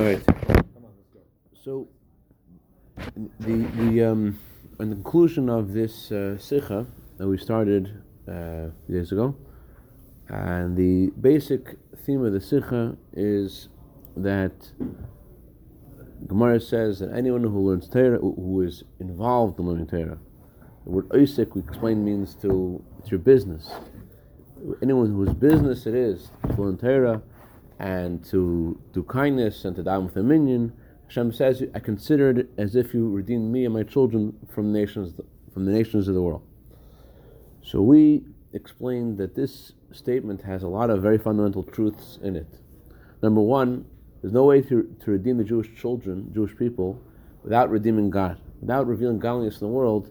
All 0.00 0.06
right. 0.06 0.22
So, 1.62 1.86
the 3.38 3.68
the 3.76 4.02
um, 4.04 4.38
in 4.78 4.88
the 4.88 4.94
conclusion 4.94 5.50
of 5.50 5.74
this 5.74 6.10
uh, 6.10 6.38
sikha 6.38 6.86
that 7.18 7.28
we 7.28 7.36
started 7.36 8.02
uh, 8.26 8.68
years 8.88 9.12
ago, 9.12 9.36
and 10.26 10.74
the 10.74 11.10
basic 11.20 11.76
theme 12.06 12.24
of 12.24 12.32
the 12.32 12.40
sikha 12.40 12.96
is 13.12 13.68
that 14.16 14.72
Gemara 16.26 16.60
says 16.60 17.00
that 17.00 17.12
anyone 17.14 17.42
who 17.42 17.68
learns 17.68 17.86
Torah, 17.86 18.20
who 18.20 18.62
is 18.62 18.84
involved 19.00 19.58
in 19.58 19.66
learning 19.66 19.88
Torah, 19.88 20.18
the 20.86 20.90
word 20.90 21.10
Isaac 21.14 21.54
we 21.54 21.60
explain 21.60 22.02
means 22.02 22.34
to 22.36 22.82
it's 23.00 23.10
your 23.10 23.20
business. 23.20 23.70
Anyone 24.80 25.12
whose 25.12 25.34
business 25.34 25.84
it 25.84 25.94
is 25.94 26.30
to 26.54 26.62
learn 26.62 26.78
Torah 26.78 27.20
and 27.80 28.22
to 28.26 28.78
do 28.92 29.02
kindness 29.04 29.64
and 29.64 29.74
to 29.74 29.82
die 29.82 29.96
with 29.96 30.14
a 30.16 30.22
minyan, 30.22 30.72
Hashem 31.08 31.32
says, 31.32 31.64
I 31.74 31.78
consider 31.78 32.30
it 32.30 32.50
as 32.58 32.76
if 32.76 32.92
you 32.92 33.10
redeemed 33.10 33.50
me 33.50 33.64
and 33.64 33.72
my 33.74 33.82
children 33.82 34.36
from 34.54 34.72
nations 34.72 35.14
from 35.52 35.64
the 35.64 35.72
nations 35.72 36.06
of 36.06 36.14
the 36.14 36.22
world. 36.22 36.42
So 37.62 37.80
we 37.80 38.22
explained 38.52 39.18
that 39.18 39.34
this 39.34 39.72
statement 39.92 40.42
has 40.42 40.62
a 40.62 40.68
lot 40.68 40.90
of 40.90 41.02
very 41.02 41.18
fundamental 41.18 41.64
truths 41.64 42.18
in 42.22 42.36
it. 42.36 42.46
Number 43.22 43.40
one, 43.40 43.86
there's 44.20 44.32
no 44.32 44.44
way 44.44 44.60
to, 44.60 44.94
to 45.02 45.10
redeem 45.10 45.38
the 45.38 45.44
Jewish 45.44 45.74
children, 45.74 46.30
Jewish 46.32 46.56
people, 46.56 47.00
without 47.42 47.70
redeeming 47.70 48.10
God, 48.10 48.38
without 48.60 48.86
revealing 48.86 49.18
godliness 49.18 49.60
in 49.60 49.66
the 49.66 49.72
world. 49.72 50.10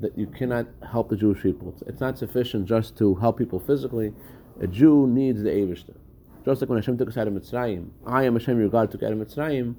That 0.00 0.16
you 0.18 0.26
cannot 0.26 0.66
help 0.90 1.08
the 1.08 1.16
Jewish 1.16 1.42
people. 1.42 1.74
It's 1.86 2.00
not 2.00 2.18
sufficient 2.18 2.66
just 2.66 2.96
to 2.98 3.14
help 3.16 3.38
people 3.38 3.60
physically. 3.60 4.12
A 4.60 4.66
Jew 4.66 5.06
needs 5.06 5.42
the 5.42 5.50
Eibushter. 5.50 5.96
Just 6.44 6.60
like 6.60 6.70
when 6.70 6.78
Hashem 6.78 6.96
took 6.98 7.08
us 7.08 7.16
out 7.16 7.28
of 7.28 7.34
Mitzrayim, 7.34 7.90
I 8.06 8.24
am 8.24 8.34
Hashem 8.34 8.58
your 8.58 8.68
God 8.68 8.90
took 8.90 9.02
out 9.02 9.12
of 9.12 9.18
Mitzrayim, 9.18 9.74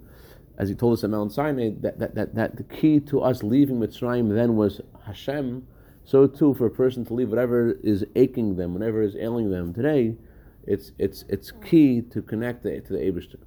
as 0.58 0.70
He 0.70 0.76
told 0.76 0.94
us 0.94 1.04
at 1.04 1.10
Mount 1.10 1.32
Sinai, 1.32 1.72
that, 1.82 2.00
that, 2.00 2.16
that, 2.16 2.36
that 2.36 2.58
the 2.58 2.64
key 2.64 3.00
to 3.02 3.22
us 3.22 3.44
leaving 3.44 3.80
Mitzrayim 3.80 4.34
then 4.34 4.56
was 4.56 4.82
Hashem. 5.06 5.66
So 6.04 6.28
too, 6.28 6.54
for 6.54 6.66
a 6.66 6.72
person 6.72 7.06
to 7.06 7.14
leave 7.14 7.30
whatever 7.30 7.78
is 7.84 8.06
aching 8.16 8.56
them, 8.56 8.74
whatever 8.74 9.02
is 9.02 9.16
ailing 9.16 9.52
them 9.52 9.74
today, 9.74 10.16
it's 10.66 10.92
it's 10.98 11.24
it's 11.30 11.52
key 11.52 12.02
to 12.02 12.22
connect 12.22 12.64
the, 12.64 12.82
to 12.82 12.94
the 12.94 13.00
Eibushter. 13.00 13.38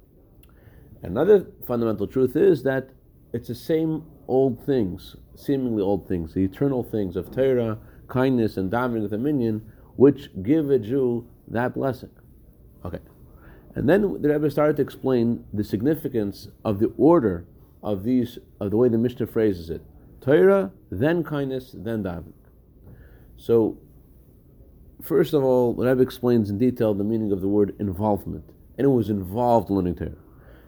Another 1.01 1.45
fundamental 1.67 2.07
truth 2.07 2.35
is 2.35 2.63
that 2.63 2.89
it's 3.33 3.47
the 3.47 3.55
same 3.55 4.03
old 4.27 4.65
things, 4.65 5.15
seemingly 5.35 5.81
old 5.81 6.07
things, 6.07 6.33
the 6.33 6.43
eternal 6.43 6.83
things 6.83 7.15
of 7.15 7.31
Torah, 7.31 7.77
kindness, 8.07 8.57
and 8.57 8.71
davening 8.71 9.01
with 9.03 9.13
a 9.13 9.17
minion, 9.17 9.61
which 9.95 10.29
give 10.41 10.69
a 10.69 10.79
Jew 10.79 11.27
that 11.47 11.73
blessing. 11.73 12.09
Okay. 12.85 12.99
And 13.75 13.89
then 13.89 14.01
the 14.21 14.29
Rebbe 14.29 14.49
started 14.51 14.75
to 14.77 14.81
explain 14.81 15.45
the 15.51 15.63
significance 15.63 16.47
of 16.63 16.79
the 16.79 16.93
order 16.97 17.45
of 17.81 18.03
these, 18.03 18.37
of 18.59 18.71
the 18.71 18.77
way 18.77 18.87
the 18.87 18.97
Mishnah 18.97 19.27
phrases 19.27 19.69
it. 19.69 19.81
Torah, 20.21 20.71
then 20.89 21.23
kindness, 21.23 21.75
then 21.77 22.03
davening. 22.03 22.33
So, 23.35 23.77
first 25.01 25.33
of 25.33 25.43
all, 25.43 25.73
the 25.73 25.85
Rebbe 25.85 26.01
explains 26.01 26.49
in 26.49 26.57
detail 26.57 26.93
the 26.93 27.03
meaning 27.03 27.31
of 27.31 27.41
the 27.41 27.47
word 27.47 27.75
involvement. 27.79 28.45
And 28.77 28.85
it 28.85 28.89
was 28.89 29.09
involved 29.09 29.69
learning 29.69 29.95
Torah. 29.95 30.11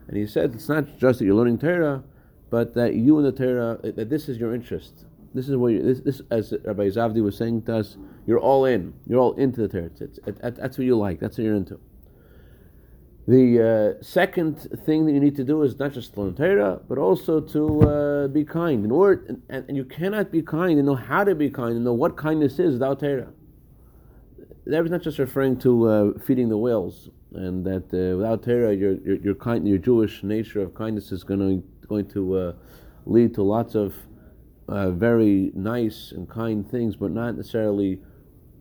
And 0.08 0.18
he 0.18 0.28
said 0.28 0.54
it's 0.54 0.70
not 0.70 0.98
just 0.98 1.20
that 1.20 1.26
you're 1.26 1.36
learning 1.36 1.60
Torah, 1.60 2.04
but 2.50 2.74
that 2.74 2.96
you 2.96 3.18
and 3.18 3.26
the 3.26 3.32
Torah, 3.32 3.80
that 3.84 4.10
this 4.10 4.28
is 4.30 4.38
your 4.38 4.54
interest. 4.54 5.06
This 5.34 5.50
is 5.50 5.56
what 5.56 5.74
you, 5.74 5.82
this, 5.82 6.00
this, 6.02 6.22
as 6.32 6.54
Rabbi 6.64 6.88
Zavdi 6.88 7.24
was 7.24 7.38
saying 7.38 7.64
to 7.64 7.78
us, 7.78 7.98
you're 8.26 8.40
all 8.40 8.66
in. 8.66 8.94
You're 9.08 9.20
all 9.20 9.34
into 9.34 9.62
the 9.62 9.68
Torah. 9.68 9.90
It's, 10.00 10.20
it, 10.26 10.38
that's 10.42 10.78
what 10.78 10.86
you 10.86 10.98
like. 10.98 11.20
That's 11.20 11.38
what 11.38 11.44
you're 11.44 11.56
into. 11.56 11.80
The 13.28 13.98
uh, 14.00 14.04
second 14.04 14.60
thing 14.86 15.08
that 15.08 15.14
you 15.14 15.20
need 15.20 15.36
to 15.38 15.44
do 15.44 15.64
is 15.64 15.80
not 15.80 15.94
just 15.94 16.16
learn 16.16 16.36
Torah, 16.36 16.80
but 16.88 17.00
also 17.00 17.42
to 17.42 17.82
uh, 17.82 18.28
be 18.28 18.44
kind. 18.44 18.86
In 18.86 18.92
order, 18.92 19.26
and, 19.50 19.66
and, 19.68 19.76
you 19.76 19.84
cannot 19.84 20.32
be 20.32 20.44
kind 20.44 20.78
and 20.78 20.86
know 20.86 20.96
how 20.96 21.24
to 21.24 21.34
be 21.34 21.50
kind 21.50 21.76
and 21.76 21.84
know 21.84 21.94
what 21.94 22.18
kindness 22.18 22.60
is 22.60 22.74
without 22.74 23.00
Torah. 23.00 23.30
That 24.68 24.84
was 24.84 24.92
not 24.92 25.02
just 25.02 25.18
referring 25.18 25.58
to 25.60 25.88
uh, 25.88 26.20
feeding 26.20 26.50
the 26.50 26.58
whales 26.58 27.10
and 27.36 27.66
that 27.66 27.86
uh, 27.94 28.18
without 28.18 28.44
Torah, 28.44 28.74
your, 28.74 28.94
your, 29.02 29.18
your, 29.18 29.36
kind, 29.36 29.68
your 29.68 29.78
Jewish 29.78 30.24
nature 30.24 30.62
of 30.62 30.74
kindness 30.74 31.12
is 31.12 31.24
going 31.24 31.40
to, 31.40 31.88
going 31.88 32.08
to 32.10 32.38
uh, 32.38 32.54
lead 33.06 33.34
to 33.36 33.44
lots 33.44 33.76
of 33.76 33.94
uh, 34.68 34.92
very 34.92 35.52
nice 35.54 36.12
and 36.12 36.30
kind 36.30 36.70
things, 36.70 36.96
but 36.96 37.12
not 37.12 37.36
necessarily 37.36 38.00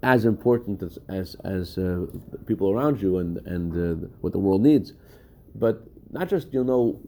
as 0.05 0.25
important 0.25 0.83
as 0.83 0.99
as, 1.09 1.37
as 1.45 1.79
uh, 1.79 2.07
people 2.47 2.71
around 2.71 3.01
you 3.01 3.19
and 3.19 3.39
and 3.47 3.71
uh, 3.73 4.07
what 4.21 4.33
the 4.33 4.39
world 4.39 4.63
needs. 4.63 4.93
But 5.55 5.87
not 6.11 6.29
just 6.29 6.53
you'll 6.53 6.65
know 6.65 7.01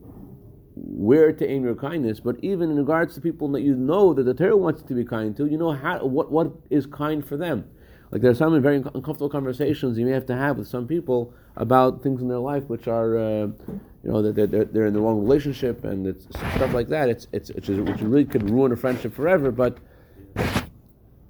where 0.77 1.33
to 1.33 1.49
aim 1.49 1.65
your 1.65 1.75
kindness, 1.75 2.21
but 2.21 2.37
even 2.43 2.71
in 2.71 2.77
regards 2.77 3.15
to 3.15 3.21
people 3.21 3.49
that 3.53 3.63
you 3.63 3.75
know 3.75 4.13
that 4.15 4.25
the 4.25 4.35
Torah 4.35 4.57
wants 4.57 4.83
to 4.83 4.95
be 4.95 5.05
kind 5.05 5.37
to, 5.37 5.47
you 5.47 5.59
know 5.59 5.73
how 5.73 6.05
what 6.05 6.31
what 6.31 6.53
is 6.71 6.87
kind 6.87 7.27
for 7.27 7.37
them. 7.37 7.65
Like 8.11 8.23
there 8.23 8.31
are 8.31 8.35
some 8.35 8.61
very 8.63 8.77
uncomfortable 8.77 9.29
conversations 9.29 9.99
you 9.99 10.07
may 10.07 10.13
have 10.13 10.27
to 10.27 10.37
have 10.37 10.59
with 10.59 10.69
some 10.69 10.87
people 10.87 11.35
about 11.57 12.03
things 12.03 12.23
in 12.23 12.29
their 12.29 12.39
life 12.39 12.65
which 12.69 12.87
are, 12.87 13.19
uh, 13.19 13.47
you 13.49 14.11
know, 14.13 14.23
that 14.23 14.35
they're, 14.37 14.65
they're, 14.65 14.87
in 14.87 14.95
the 14.95 15.01
wrong 15.01 15.21
relationship 15.21 15.85
and 15.85 16.07
it's 16.07 16.25
stuff 16.55 16.73
like 16.73 16.89
that. 16.89 17.09
It's 17.09 17.27
it's, 17.33 17.51
it's 17.51 17.69
which 17.69 18.01
really 18.01 18.25
could 18.25 18.49
ruin 18.49 18.71
a 18.71 18.77
friendship 18.77 19.13
forever. 19.15 19.51
But 19.51 19.79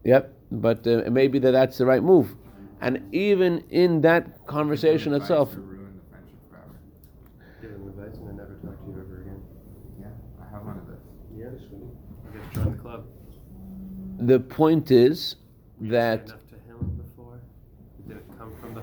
yep, 0.05 0.36
but 0.51 0.87
uh, 0.87 0.99
it 0.99 1.13
may 1.13 1.29
be 1.29 1.39
that 1.39 1.53
that's 1.53 1.79
the 1.79 1.87
right 1.87 2.03
move. 2.03 2.35
And 2.81 3.03
even 3.13 3.65
in 3.71 4.01
that 4.03 4.47
conversation 4.47 5.15
itself. 5.15 5.55
Join 12.55 12.73
the 12.73 12.79
club. 12.79 13.05
The 14.19 14.41
point 14.41 14.91
is 14.91 15.37
that 15.81 16.33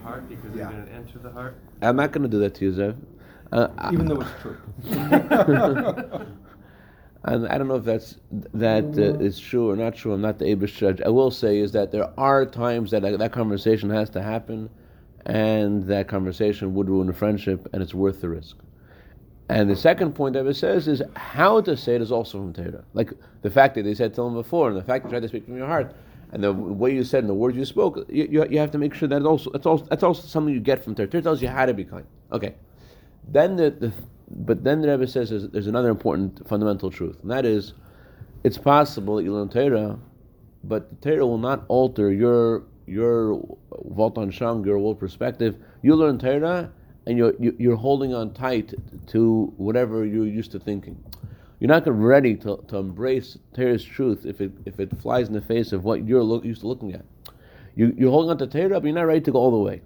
heart 0.03 0.29
because 0.29 0.55
yeah. 0.55 0.69
didn't 0.69 0.89
enter 0.89 1.19
the 1.19 1.31
heart? 1.31 1.57
I'm 1.81 1.95
not 1.95 2.11
going 2.11 2.23
to 2.23 2.29
do 2.29 2.39
that 2.39 2.53
to 2.55 2.65
you, 2.65 2.71
Zev. 2.71 2.97
Uh, 3.51 3.67
Even 3.91 4.07
though 4.07 4.21
it's 4.21 4.31
true. 4.41 4.57
and 7.25 7.47
I 7.47 7.57
don't 7.57 7.67
know 7.67 7.75
if 7.75 7.85
that's 7.85 8.17
that 8.53 8.85
uh, 8.97 9.23
is 9.23 9.39
true 9.39 9.69
or 9.69 9.75
not 9.75 9.95
true. 9.95 10.13
I'm 10.13 10.21
not 10.21 10.39
the 10.39 10.45
Abish 10.45 10.75
judge. 10.75 11.01
I 11.01 11.09
will 11.09 11.31
say 11.31 11.59
is 11.59 11.71
that 11.71 11.91
there 11.91 12.09
are 12.17 12.45
times 12.45 12.91
that 12.91 13.01
that 13.01 13.31
conversation 13.31 13.89
has 13.89 14.09
to 14.11 14.21
happen, 14.21 14.69
and 15.25 15.85
that 15.87 16.07
conversation 16.07 16.73
would 16.75 16.89
ruin 16.89 17.09
a 17.09 17.13
friendship, 17.13 17.67
and 17.73 17.81
it's 17.81 17.93
worth 17.93 18.21
the 18.21 18.29
risk. 18.29 18.57
And 19.49 19.69
the 19.69 19.75
second 19.75 20.13
point 20.13 20.33
that 20.33 20.45
it 20.45 20.55
says 20.55 20.87
is 20.87 21.01
how 21.15 21.61
to 21.61 21.77
say 21.77 21.95
it 21.95 22.01
is 22.01 22.11
also 22.11 22.39
from 22.39 22.53
Torah. 22.53 22.83
Like 22.93 23.13
the 23.41 23.49
fact 23.49 23.75
that 23.75 23.83
they 23.83 23.93
said 23.93 24.13
to 24.15 24.21
him 24.21 24.33
before, 24.33 24.69
and 24.69 24.77
the 24.77 24.83
fact 24.83 25.03
that 25.03 25.09
you 25.09 25.11
tried 25.11 25.21
to 25.21 25.27
speak 25.27 25.45
from 25.45 25.57
your 25.57 25.67
heart 25.67 25.95
and 26.33 26.43
the 26.43 26.51
way 26.51 26.93
you 26.93 27.03
said 27.03 27.19
and 27.19 27.29
the 27.29 27.33
words 27.33 27.55
you 27.55 27.63
spoke, 27.63 28.05
you, 28.09 28.27
you, 28.29 28.45
you 28.49 28.57
have 28.57 28.71
to 28.71 28.77
make 28.77 28.93
sure 28.93 29.07
that 29.07 29.23
also 29.23 29.51
that's 29.51 29.65
also 29.65 29.85
that's 29.85 30.03
also 30.03 30.27
something 30.27 30.53
you 30.53 30.59
get 30.59 30.83
from 30.83 30.95
Torah. 30.95 31.07
Torah 31.07 31.23
tells 31.23 31.41
you 31.41 31.47
how 31.47 31.65
to 31.65 31.73
be 31.73 31.83
kind. 31.83 32.05
Okay, 32.31 32.55
then 33.27 33.55
the, 33.55 33.69
the 33.69 33.93
but 34.35 34.63
then 34.63 34.81
the 34.81 34.89
Rebbe 34.89 35.07
says 35.07 35.29
there's, 35.29 35.47
there's 35.49 35.67
another 35.67 35.89
important 35.89 36.47
fundamental 36.47 36.91
truth, 36.91 37.19
and 37.21 37.31
that 37.31 37.45
is, 37.45 37.73
it's 38.43 38.57
possible 38.57 39.15
that 39.17 39.23
you 39.23 39.33
learn 39.33 39.49
Torah, 39.49 39.99
but 40.63 41.01
the 41.01 41.11
Torah 41.11 41.25
will 41.25 41.37
not 41.37 41.65
alter 41.67 42.11
your 42.11 42.63
your 42.85 43.39
Weltanschauung, 43.71 44.65
your 44.65 44.77
world 44.79 44.99
perspective. 44.99 45.55
You 45.81 45.95
learn 45.95 46.19
Torah, 46.19 46.71
and 47.05 47.17
you're 47.17 47.33
you're 47.39 47.77
holding 47.77 48.13
on 48.13 48.33
tight 48.33 48.73
to 49.07 49.53
whatever 49.57 50.05
you're 50.05 50.27
used 50.27 50.51
to 50.51 50.59
thinking. 50.59 51.01
You're 51.63 51.69
not 51.69 51.87
ready 51.87 52.35
to, 52.35 52.61
to 52.67 52.75
embrace 52.75 53.37
Torah's 53.53 53.85
truth 53.85 54.25
if 54.25 54.41
it, 54.41 54.51
if 54.65 54.81
it 54.81 54.99
flies 54.99 55.29
in 55.29 55.33
the 55.33 55.39
face 55.39 55.71
of 55.71 55.85
what 55.85 56.05
you're 56.05 56.21
look, 56.21 56.43
used 56.43 56.59
to 56.59 56.67
looking 56.67 56.93
at. 56.93 57.05
You, 57.73 57.95
you're 57.97 58.11
holding 58.11 58.31
on 58.31 58.37
to 58.39 58.47
Torah, 58.47 58.81
but 58.81 58.83
you're 58.83 58.93
not 58.93 59.07
ready 59.07 59.21
to 59.21 59.31
go 59.31 59.39
all 59.39 59.51
the 59.51 59.57
way. 59.57 59.81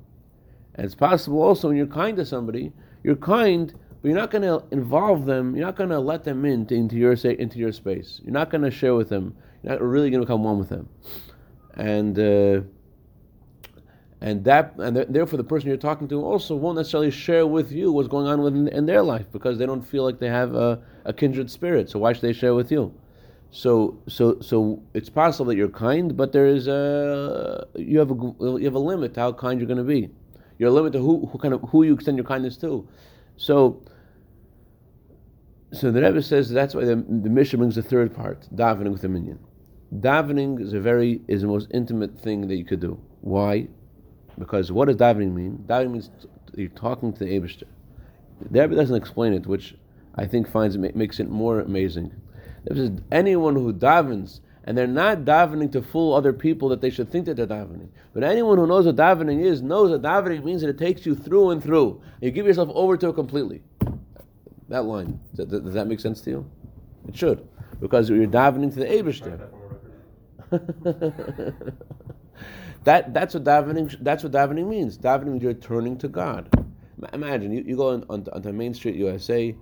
And 0.73 0.85
it's 0.85 0.95
possible 0.95 1.39
also 1.39 1.67
when 1.67 1.77
you're 1.77 1.85
kind 1.85 2.17
to 2.17 2.25
somebody, 2.25 2.73
you're 3.03 3.15
kind, 3.15 3.75
but 4.01 4.09
you're 4.09 4.17
not 4.17 4.31
going 4.31 4.43
to 4.43 4.63
involve 4.71 5.25
them. 5.25 5.55
You're 5.55 5.65
not 5.65 5.75
going 5.75 5.89
to 5.89 5.99
let 5.99 6.23
them 6.23 6.45
in, 6.45 6.67
into 6.69 6.95
your 6.95 7.13
into 7.13 7.57
your 7.57 7.71
space. 7.71 8.21
You're 8.23 8.33
not 8.33 8.49
going 8.49 8.63
to 8.63 8.71
share 8.71 8.95
with 8.95 9.09
them. 9.09 9.35
You're 9.63 9.73
not 9.73 9.81
really 9.81 10.09
going 10.09 10.21
to 10.21 10.25
become 10.25 10.43
one 10.43 10.59
with 10.59 10.69
them. 10.69 10.87
And 11.75 12.17
uh, 12.17 12.61
and 14.21 14.43
that 14.45 14.73
and 14.77 14.95
th- 14.95 15.07
therefore 15.09 15.37
the 15.37 15.43
person 15.43 15.67
you're 15.67 15.77
talking 15.77 16.07
to 16.07 16.23
also 16.23 16.55
won't 16.55 16.77
necessarily 16.77 17.11
share 17.11 17.45
with 17.45 17.71
you 17.71 17.91
what's 17.91 18.07
going 18.07 18.27
on 18.27 18.41
within 18.41 18.67
in 18.69 18.85
their 18.85 19.03
life 19.03 19.25
because 19.31 19.57
they 19.57 19.65
don't 19.65 19.83
feel 19.83 20.03
like 20.03 20.19
they 20.19 20.29
have 20.29 20.55
a, 20.55 20.81
a 21.05 21.13
kindred 21.13 21.51
spirit. 21.51 21.89
So 21.89 21.99
why 21.99 22.13
should 22.13 22.23
they 22.23 22.33
share 22.33 22.55
with 22.55 22.71
you? 22.71 22.93
So 23.51 23.97
so 24.07 24.39
so 24.41 24.81
it's 24.93 25.09
possible 25.09 25.45
that 25.45 25.55
you're 25.55 25.69
kind, 25.69 26.17
but 26.17 26.31
there 26.31 26.47
is 26.47 26.67
a 26.67 27.67
you 27.75 27.99
have 27.99 28.11
a 28.11 28.15
you 28.59 28.65
have 28.65 28.75
a 28.75 28.79
limit 28.79 29.13
to 29.15 29.19
how 29.19 29.33
kind 29.33 29.59
you're 29.59 29.67
going 29.67 29.77
to 29.77 29.83
be. 29.83 30.09
You're 30.57 30.69
a 30.69 30.73
limit 30.73 30.93
to 30.93 30.99
who, 30.99 31.27
who 31.27 31.37
kind 31.37 31.53
of 31.53 31.61
who 31.69 31.83
you 31.83 31.93
extend 31.93 32.17
your 32.17 32.25
kindness 32.25 32.57
to. 32.57 32.87
So 33.37 33.81
so 35.71 35.91
the 35.91 36.01
Rebbe 36.01 36.21
says 36.21 36.49
that's 36.49 36.73
why 36.73 36.85
the, 36.85 36.95
the 36.95 37.29
Mishnah 37.29 37.59
brings 37.59 37.75
the 37.75 37.83
third 37.83 38.15
part, 38.15 38.47
davening 38.55 38.91
with 38.91 39.03
a 39.03 39.09
minion. 39.09 39.39
Davening 39.93 40.61
is 40.61 40.73
a 40.73 40.79
very 40.79 41.21
is 41.27 41.41
the 41.41 41.47
most 41.47 41.67
intimate 41.73 42.19
thing 42.19 42.47
that 42.47 42.55
you 42.55 42.65
could 42.65 42.79
do. 42.79 42.99
Why? 43.21 43.67
Because 44.37 44.71
what 44.71 44.87
does 44.87 44.97
davening 44.97 45.33
mean? 45.33 45.63
Davening 45.67 45.91
means 45.91 46.09
you're 46.55 46.69
talking 46.69 47.13
to 47.13 47.19
the 47.19 47.39
Abishter. 47.39 47.63
The 48.49 48.61
Rebbe 48.61 48.75
doesn't 48.75 48.95
explain 48.95 49.33
it, 49.33 49.47
which 49.47 49.75
I 50.15 50.25
think 50.25 50.49
finds 50.49 50.77
makes 50.77 51.19
it 51.19 51.29
more 51.29 51.59
amazing. 51.59 52.13
The 52.65 52.73
Rebbe 52.73 52.87
says 52.87 53.01
anyone 53.11 53.55
who 53.55 53.73
davens 53.73 54.39
and 54.67 54.77
they're 54.77 54.85
not 54.85 55.19
davening 55.19 55.71
to 55.71 55.81
fool 55.81 56.13
other 56.13 56.33
people 56.33 56.67
that 56.69 56.81
they 56.81 56.89
should 56.89 57.09
think 57.09 57.25
that 57.25 57.37
they're 57.37 57.47
davening. 57.47 57.87
But 58.13 58.23
anyone 58.23 58.57
who 58.57 58.67
knows 58.67 58.85
what 58.85 58.97
davening 58.97 59.41
is 59.41 59.61
knows 59.61 59.91
that 59.91 60.01
davening 60.01 60.43
means 60.43 60.61
that 60.61 60.69
it 60.69 60.77
takes 60.77 61.05
you 61.05 61.15
through 61.15 61.51
and 61.51 61.63
through. 61.63 62.01
You 62.19 62.31
give 62.31 62.45
yourself 62.45 62.69
over 62.73 62.97
to 62.97 63.07
it 63.07 63.13
completely. 63.13 63.63
That 64.69 64.85
line, 64.85 65.19
does, 65.35 65.47
does 65.47 65.73
that 65.73 65.87
make 65.87 65.99
sense 65.99 66.21
to 66.21 66.29
you? 66.29 66.51
It 67.07 67.15
should, 67.15 67.47
because 67.79 68.09
you're 68.09 68.27
davening 68.27 68.73
to 68.73 68.79
the 68.79 68.85
Abishter. 68.85 69.49
that 72.83 73.13
that's 73.13 73.33
what 73.33 73.43
davening 73.43 73.95
that's 74.01 74.23
what 74.23 74.31
davening 74.31 74.67
means. 74.67 74.97
Davening 74.97 75.27
means 75.27 75.43
you're 75.43 75.53
turning 75.53 75.97
to 75.97 76.07
God. 76.07 76.49
Imagine 77.13 77.51
you, 77.51 77.63
you 77.65 77.75
go 77.75 77.89
on, 77.89 78.05
on, 78.09 78.25
onto 78.33 78.51
Main 78.51 78.73
Street 78.73 78.95
USA 78.95 79.55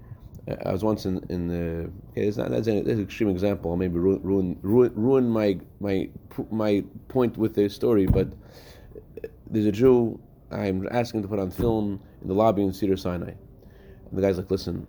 uh, 0.47 0.55
I 0.65 0.71
was 0.71 0.83
once 0.83 1.05
in, 1.05 1.23
in 1.29 1.47
the. 1.47 1.89
Okay, 2.11 2.27
it's 2.27 2.37
not, 2.37 2.51
that's, 2.51 2.67
an, 2.67 2.83
that's 2.83 2.97
an 2.97 3.03
extreme 3.03 3.29
example. 3.29 3.71
I'll 3.71 3.77
maybe 3.77 3.97
ruin, 3.97 4.21
ruin, 4.21 4.59
ruin, 4.61 4.91
ruin 4.95 5.29
my, 5.29 5.57
my, 5.79 6.09
my 6.51 6.83
point 7.07 7.37
with 7.37 7.55
the 7.55 7.69
story, 7.69 8.05
but 8.05 8.27
uh, 8.27 9.27
there's 9.49 9.65
a 9.65 9.71
Jew 9.71 10.19
I'm 10.51 10.87
asking 10.91 11.23
to 11.23 11.27
put 11.27 11.39
on 11.39 11.51
tefillin 11.51 11.99
in 12.21 12.27
the 12.27 12.33
lobby 12.33 12.63
in 12.63 12.73
Cedar 12.73 12.97
Sinai. 12.97 13.31
And 13.31 14.11
the 14.11 14.21
guy's 14.21 14.37
like, 14.37 14.51
listen, 14.51 14.85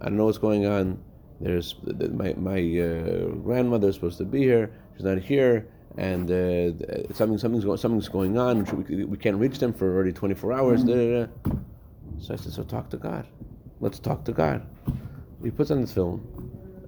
I 0.00 0.06
don't 0.06 0.16
know 0.16 0.26
what's 0.26 0.38
going 0.38 0.66
on. 0.66 1.02
There's 1.40 1.74
my, 1.84 2.34
my 2.34 2.58
uh, 2.58 3.34
grandmother 3.36 3.88
is 3.88 3.94
supposed 3.94 4.18
to 4.18 4.24
be 4.24 4.40
here. 4.42 4.70
She's 4.96 5.04
not 5.04 5.18
here. 5.18 5.68
And 5.96 6.30
uh, 6.30 7.12
something, 7.14 7.38
something's, 7.38 7.64
go, 7.64 7.76
something's 7.76 8.08
going 8.08 8.38
on. 8.38 8.64
We, 8.88 9.04
we 9.04 9.16
can't 9.16 9.36
reach 9.36 9.58
them 9.58 9.72
for 9.72 9.92
already 9.92 10.12
24 10.12 10.52
hours. 10.52 10.84
Mm-hmm. 10.84 11.58
So 12.20 12.34
I 12.34 12.36
said, 12.36 12.52
so 12.52 12.62
talk 12.62 12.90
to 12.90 12.96
God. 12.96 13.26
Let's 13.80 13.98
talk 13.98 14.24
to 14.26 14.32
God. 14.32 14.66
He 15.42 15.50
puts 15.50 15.70
on 15.70 15.80
the 15.80 15.86
tefillin. 15.86 16.20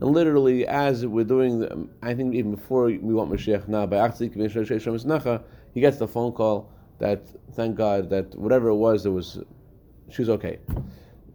And 0.01 0.11
literally, 0.11 0.67
as 0.67 1.07
we're 1.07 1.25
doing, 1.25 1.61
the, 1.61 1.89
I 2.03 2.15
think 2.15 2.35
even 2.35 2.55
before 2.55 2.85
we 2.85 2.99
want 2.99 3.31
Mashiach 3.31 3.69
now, 3.69 3.87
by 3.87 3.99
he 5.75 5.81
gets 5.81 5.97
the 5.97 6.09
phone 6.09 6.33
call 6.33 6.71
that, 6.99 7.23
thank 7.55 7.77
God, 7.77 8.11
that 8.11 8.35
whatever 8.35 8.69
it 8.69 8.77
was, 8.77 9.07
it 9.07 9.11
was, 9.11 9.39
she 10.11 10.23
was 10.23 10.29
okay. 10.31 10.59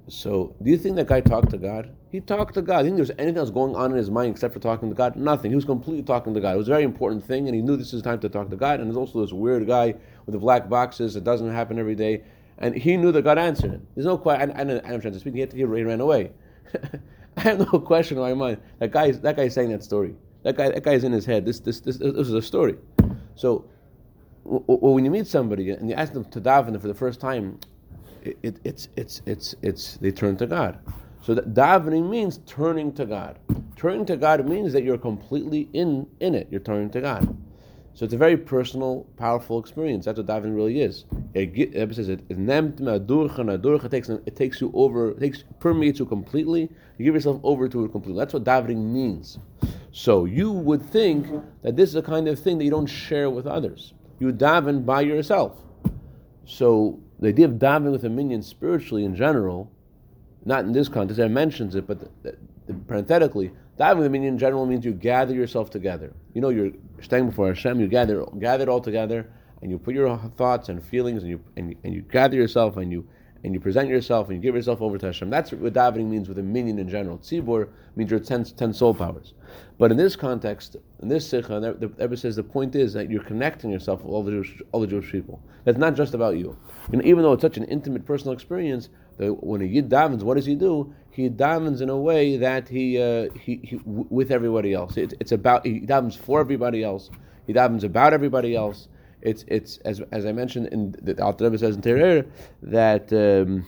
So, 0.09 0.55
do 0.63 0.71
you 0.71 0.77
think 0.77 0.95
that 0.95 1.07
guy 1.07 1.21
talked 1.21 1.49
to 1.49 1.57
God? 1.57 1.93
He 2.11 2.21
talked 2.21 2.53
to 2.53 2.61
God. 2.61 2.79
Do 2.79 2.85
you 2.85 2.89
think 2.91 2.97
there 2.97 3.15
was 3.15 3.19
anything 3.19 3.37
else 3.37 3.49
going 3.49 3.75
on 3.75 3.91
in 3.91 3.97
his 3.97 4.09
mind 4.09 4.31
except 4.31 4.53
for 4.53 4.59
talking 4.61 4.89
to 4.89 4.95
God? 4.95 5.17
Nothing. 5.17 5.51
He 5.51 5.55
was 5.55 5.65
completely 5.65 6.03
talking 6.03 6.33
to 6.33 6.39
God. 6.39 6.55
It 6.55 6.57
was 6.57 6.69
a 6.69 6.71
very 6.71 6.83
important 6.83 7.25
thing, 7.25 7.47
and 7.47 7.55
he 7.55 7.61
knew 7.61 7.75
this 7.75 7.93
is 7.93 8.01
time 8.01 8.19
to 8.19 8.29
talk 8.29 8.49
to 8.49 8.55
God. 8.55 8.79
And 8.79 8.89
there's 8.89 8.97
also 8.97 9.21
this 9.21 9.33
weird 9.33 9.67
guy 9.67 9.95
with 10.25 10.33
the 10.33 10.39
black 10.39 10.69
boxes. 10.69 11.15
It 11.17 11.25
doesn't 11.25 11.51
happen 11.51 11.77
every 11.77 11.95
day 11.95 12.23
and 12.59 12.75
he 12.75 12.97
knew 12.97 13.11
that 13.11 13.23
God 13.23 13.37
answered 13.37 13.73
it. 13.73 13.81
There's 13.95 14.05
no 14.05 14.17
question. 14.17 14.51
I, 14.51 14.61
I, 14.61 14.61
I 14.61 14.93
am 14.93 15.01
trying 15.01 15.13
to 15.13 15.19
speak. 15.19 15.33
He, 15.35 15.41
had 15.41 15.51
to, 15.51 15.57
he 15.57 15.63
ran 15.63 16.01
away. 16.01 16.31
I 17.37 17.41
have 17.41 17.59
no 17.59 17.79
question 17.79 18.17
in 18.17 18.23
my 18.23 18.33
mind. 18.33 18.59
That 18.79 18.91
guy, 18.91 19.11
that 19.11 19.35
guy 19.35 19.43
is 19.43 19.53
saying 19.53 19.69
that 19.69 19.83
story. 19.83 20.15
That 20.43 20.57
guy, 20.57 20.69
that 20.69 20.83
guy 20.83 20.93
is 20.93 21.03
in 21.03 21.11
his 21.11 21.25
head. 21.25 21.45
This, 21.45 21.59
this, 21.59 21.81
this, 21.81 21.97
this 21.97 22.27
is 22.27 22.33
a 22.33 22.41
story. 22.41 22.77
So, 23.35 23.65
w- 24.43 24.65
w- 24.65 24.93
when 24.93 25.05
you 25.05 25.11
meet 25.11 25.27
somebody 25.27 25.69
and 25.69 25.87
you 25.87 25.95
ask 25.95 26.13
them 26.13 26.25
to 26.25 26.41
daven 26.41 26.79
for 26.81 26.87
the 26.87 26.95
first 26.95 27.19
time, 27.19 27.59
it, 28.27 28.37
it, 28.43 28.59
it's, 28.63 28.89
it's, 28.95 29.21
it's, 29.25 29.55
it's, 29.61 29.97
they 29.97 30.11
turn 30.11 30.37
to 30.37 30.47
God. 30.47 30.79
So 31.21 31.33
that 31.33 31.53
davening 31.53 32.09
means 32.09 32.39
turning 32.45 32.93
to 32.93 33.05
God. 33.05 33.39
Turning 33.75 34.05
to 34.05 34.17
God 34.17 34.47
means 34.47 34.73
that 34.73 34.83
you're 34.83 34.97
completely 34.97 35.69
in, 35.73 36.07
in 36.19 36.35
it. 36.35 36.47
You're 36.51 36.61
turning 36.61 36.89
to 36.91 37.01
God. 37.01 37.37
So 37.93 38.05
it's 38.05 38.13
a 38.13 38.17
very 38.17 38.37
personal, 38.37 39.07
powerful 39.17 39.59
experience. 39.59 40.05
That's 40.05 40.17
what 40.17 40.27
davening 40.27 40.55
really 40.55 40.81
is. 40.81 41.05
It 41.33 41.95
says 41.95 42.09
it, 42.09 42.21
it 42.29 43.91
takes 43.91 44.09
it 44.09 44.35
takes 44.35 44.61
you 44.61 44.71
over, 44.75 45.11
it 45.11 45.19
takes 45.19 45.43
permeates 45.59 45.97
you 45.97 46.05
completely. 46.05 46.69
You 46.99 47.05
give 47.05 47.15
yourself 47.15 47.41
over 47.43 47.67
to 47.67 47.85
it 47.85 47.91
completely. 47.91 48.19
That's 48.19 48.35
what 48.35 48.43
davening 48.43 48.93
means. 48.93 49.39
So 49.91 50.25
you 50.25 50.51
would 50.51 50.83
think 50.83 51.25
that 51.63 51.75
this 51.75 51.89
is 51.89 51.95
a 51.95 52.03
kind 52.03 52.27
of 52.27 52.39
thing 52.39 52.59
that 52.59 52.65
you 52.65 52.69
don't 52.69 52.85
share 52.85 53.31
with 53.31 53.47
others. 53.47 53.95
You 54.19 54.31
daven 54.31 54.85
by 54.85 55.01
yourself. 55.01 55.59
So 56.45 56.99
the 57.19 57.29
idea 57.29 57.45
of 57.45 57.53
davening 57.53 57.91
with 57.91 58.03
a 58.05 58.09
minyan 58.09 58.41
spiritually 58.41 59.05
in 59.05 59.15
general, 59.15 59.71
not 60.45 60.65
in 60.65 60.71
this 60.71 60.87
context, 60.87 61.19
I 61.19 61.27
mentions 61.27 61.75
it, 61.75 61.87
but 61.87 61.99
the, 62.23 62.37
the, 62.67 62.73
parenthetically, 62.73 63.51
Davening 63.79 64.09
minyan 64.09 64.33
in 64.33 64.39
general 64.39 64.65
means 64.65 64.83
you 64.83 64.91
gather 64.91 65.33
yourself 65.33 65.69
together. 65.69 66.11
You 66.33 66.41
know, 66.41 66.49
you're 66.49 66.71
standing 67.01 67.29
before 67.29 67.47
Hashem, 67.49 67.79
you 67.79 67.87
gather, 67.87 68.25
gather 68.39 68.69
all 68.69 68.81
together, 68.81 69.29
and 69.61 69.69
you 69.69 69.77
put 69.77 69.93
your 69.93 70.17
thoughts 70.35 70.69
and 70.69 70.83
feelings, 70.83 71.21
and 71.21 71.29
you 71.29 71.43
and, 71.55 71.75
and 71.83 71.93
you 71.93 72.01
gather 72.01 72.35
yourself, 72.35 72.77
and 72.77 72.91
you 72.91 73.07
and 73.43 73.53
you 73.53 73.59
present 73.59 73.89
yourself, 73.89 74.27
and 74.27 74.35
you 74.37 74.41
give 74.41 74.55
yourself 74.55 74.81
over 74.81 74.97
to 74.97 75.05
Hashem. 75.07 75.29
That's 75.29 75.51
what 75.51 75.73
davening 75.73 76.07
means 76.07 76.27
with 76.27 76.39
a 76.39 76.43
minyan 76.43 76.79
in 76.79 76.89
general. 76.89 77.17
Tzibur 77.19 77.69
means 77.95 78.11
your 78.11 78.19
ten, 78.19 78.73
soul 78.73 78.93
powers. 78.93 79.33
But 79.77 79.91
in 79.91 79.97
this 79.97 80.15
context, 80.15 80.75
in 81.01 81.07
this 81.07 81.27
sikha, 81.27 81.59
the 81.59 81.87
Rebbe 81.87 82.17
says 82.17 82.35
the 82.35 82.43
point 82.43 82.75
is 82.75 82.93
that 82.93 83.09
you're 83.09 83.23
connecting 83.23 83.69
yourself 83.69 84.03
with 84.03 84.11
all 84.11 84.23
the 84.23 84.31
Jewish, 84.31 84.61
all 84.71 84.81
the 84.81 84.87
Jewish 84.87 85.11
people. 85.11 85.41
That's 85.63 85.77
not 85.77 85.95
just 85.95 86.13
about 86.13 86.37
you. 86.37 86.57
And 86.91 87.03
even 87.03 87.23
though 87.23 87.33
it's 87.33 87.41
such 87.41 87.57
an 87.57 87.65
intimate 87.65 88.05
personal 88.05 88.33
experience, 88.33 88.89
when 89.17 89.61
a 89.61 89.65
yid 89.65 89.89
davens, 89.89 90.23
what 90.23 90.35
does 90.35 90.45
he 90.45 90.55
do? 90.55 90.93
He 91.11 91.29
davens 91.29 91.81
in 91.81 91.89
a 91.89 91.97
way 91.97 92.37
that 92.37 92.67
he, 92.67 93.01
uh, 93.01 93.29
he, 93.33 93.59
he 93.63 93.79
with 93.85 94.31
everybody 94.31 94.73
else. 94.73 94.97
It, 94.97 95.13
it's 95.19 95.31
about 95.31 95.65
he 95.65 95.81
davens 95.81 96.17
for 96.17 96.39
everybody 96.39 96.83
else. 96.83 97.09
He 97.47 97.53
davens 97.53 97.83
about 97.83 98.13
everybody 98.13 98.55
else. 98.55 98.87
It's 99.21 99.43
it's 99.47 99.77
as 99.79 100.01
as 100.11 100.25
I 100.25 100.31
mentioned 100.31 100.67
in 100.67 100.95
the 101.01 101.21
Alter 101.23 101.45
Rebbe 101.45 101.57
says 101.57 101.75
in 101.75 101.81
Terer 101.81 102.27
that 102.61 103.11
um, 103.13 103.65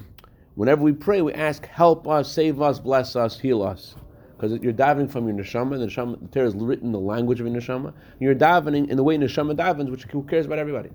whenever 0.56 0.82
we 0.82 0.94
pray, 0.94 1.22
we 1.22 1.34
ask, 1.34 1.66
help 1.66 2.08
us, 2.08 2.32
save 2.32 2.62
us, 2.62 2.80
bless 2.80 3.16
us, 3.16 3.40
heal 3.40 3.64
us 3.64 3.96
because 4.40 4.58
you're 4.62 4.74
davening 4.74 5.12
from 5.12 5.28
your 5.28 5.38
neshama. 5.38 5.78
The 5.78 5.88
neshama, 5.88 6.20
the 6.22 6.28
Torah 6.28 6.48
is 6.48 6.56
written 6.56 6.88
in 6.88 6.92
the 6.94 7.00
language 7.00 7.42
of 7.42 7.48
your 7.48 7.56
neshama. 7.56 7.94
You're 8.20 8.36
davening 8.36 8.90
in 8.90 8.96
the 8.96 9.04
way 9.04 9.18
neshama 9.18 9.56
davens, 9.56 9.90
which 9.90 10.04
who 10.04 10.24
cares 10.24 10.46
about 10.46 10.60
everybody. 10.60 10.92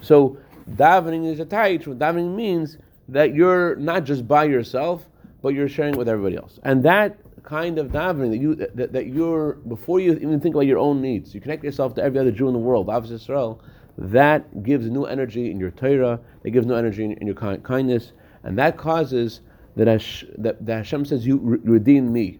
So 0.00 0.38
davening 0.70 1.30
is 1.30 1.38
a 1.40 1.44
taich. 1.44 1.84
Davening 1.84 2.34
means 2.34 2.78
that 3.08 3.34
you're 3.34 3.76
not 3.76 4.04
just 4.04 4.26
by 4.26 4.44
yourself, 4.44 5.06
but 5.42 5.50
you're 5.50 5.68
sharing 5.68 5.96
with 5.96 6.08
everybody 6.08 6.36
else. 6.36 6.58
And 6.62 6.82
that 6.84 7.18
kind 7.42 7.78
of 7.78 7.88
davening 7.88 8.30
that 8.30 8.38
you 8.38 8.54
that, 8.54 8.92
that 8.92 9.06
you're 9.06 9.54
before 9.54 10.00
you 10.00 10.12
even 10.12 10.40
think 10.40 10.54
about 10.54 10.66
your 10.66 10.78
own 10.78 11.02
needs, 11.02 11.34
you 11.34 11.40
connect 11.40 11.64
yourself 11.64 11.94
to 11.94 12.02
every 12.02 12.18
other 12.18 12.30
Jew 12.30 12.48
in 12.48 12.54
the 12.54 12.58
world, 12.58 12.86
Ahavas 12.86 13.10
Yisrael. 13.10 13.60
That 13.98 14.62
gives 14.62 14.88
new 14.88 15.06
energy 15.06 15.50
in 15.50 15.58
your 15.58 15.72
Torah. 15.72 16.20
That 16.42 16.50
gives 16.50 16.66
new 16.66 16.74
energy 16.74 17.04
in, 17.04 17.12
in 17.14 17.26
your 17.26 17.34
kindness, 17.34 18.12
and 18.44 18.56
that 18.56 18.76
causes 18.76 19.40
that, 19.74 19.88
Hash, 19.88 20.24
that, 20.38 20.64
that 20.64 20.76
Hashem 20.76 21.04
says, 21.04 21.26
"You 21.26 21.38
re- 21.38 21.58
redeem 21.64 22.12
me." 22.12 22.38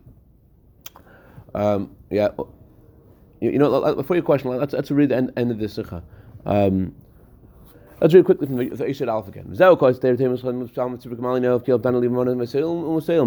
Um, 1.56 1.96
yeah, 2.10 2.29
you, 3.41 3.50
you, 3.50 3.58
know. 3.58 3.93
Before 3.96 4.15
your 4.15 4.24
question, 4.24 4.50
let's 4.50 4.72
let's 4.72 4.93
read 4.93 5.08
the 5.08 5.17
end, 5.17 5.32
end 5.36 5.50
of 5.50 5.58
the 5.58 5.69
sikha. 5.69 6.05
Um, 6.46 6.94
let's 8.00 8.15
read 8.15 8.24
quickly 8.24 8.46
from 8.46 8.56
the 8.56 9.08
Alpha 9.08 9.31
again. 9.31 9.46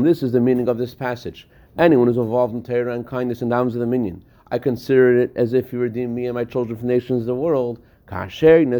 This 0.03 0.23
is 0.23 0.31
the 0.31 0.39
meaning 0.39 0.69
of 0.69 0.77
this 0.77 0.95
passage. 0.95 1.49
Anyone 1.77 2.07
who's 2.07 2.15
involved 2.15 2.53
in 2.53 2.63
Torah 2.63 2.95
and 2.95 3.05
kindness 3.05 3.41
and 3.41 3.51
downs 3.51 3.75
of 3.75 3.81
the 3.81 3.87
minyan, 3.87 4.23
I 4.49 4.57
consider 4.57 5.19
it 5.19 5.33
as 5.35 5.51
if 5.51 5.73
you 5.73 5.79
redeem 5.79 6.15
me 6.15 6.27
and 6.27 6.35
my 6.35 6.45
children 6.45 6.79
from 6.79 6.87
nations 6.87 7.23
of 7.23 7.27
the 7.27 7.35
world. 7.35 7.81
When 8.11 8.27
davening 8.27 8.73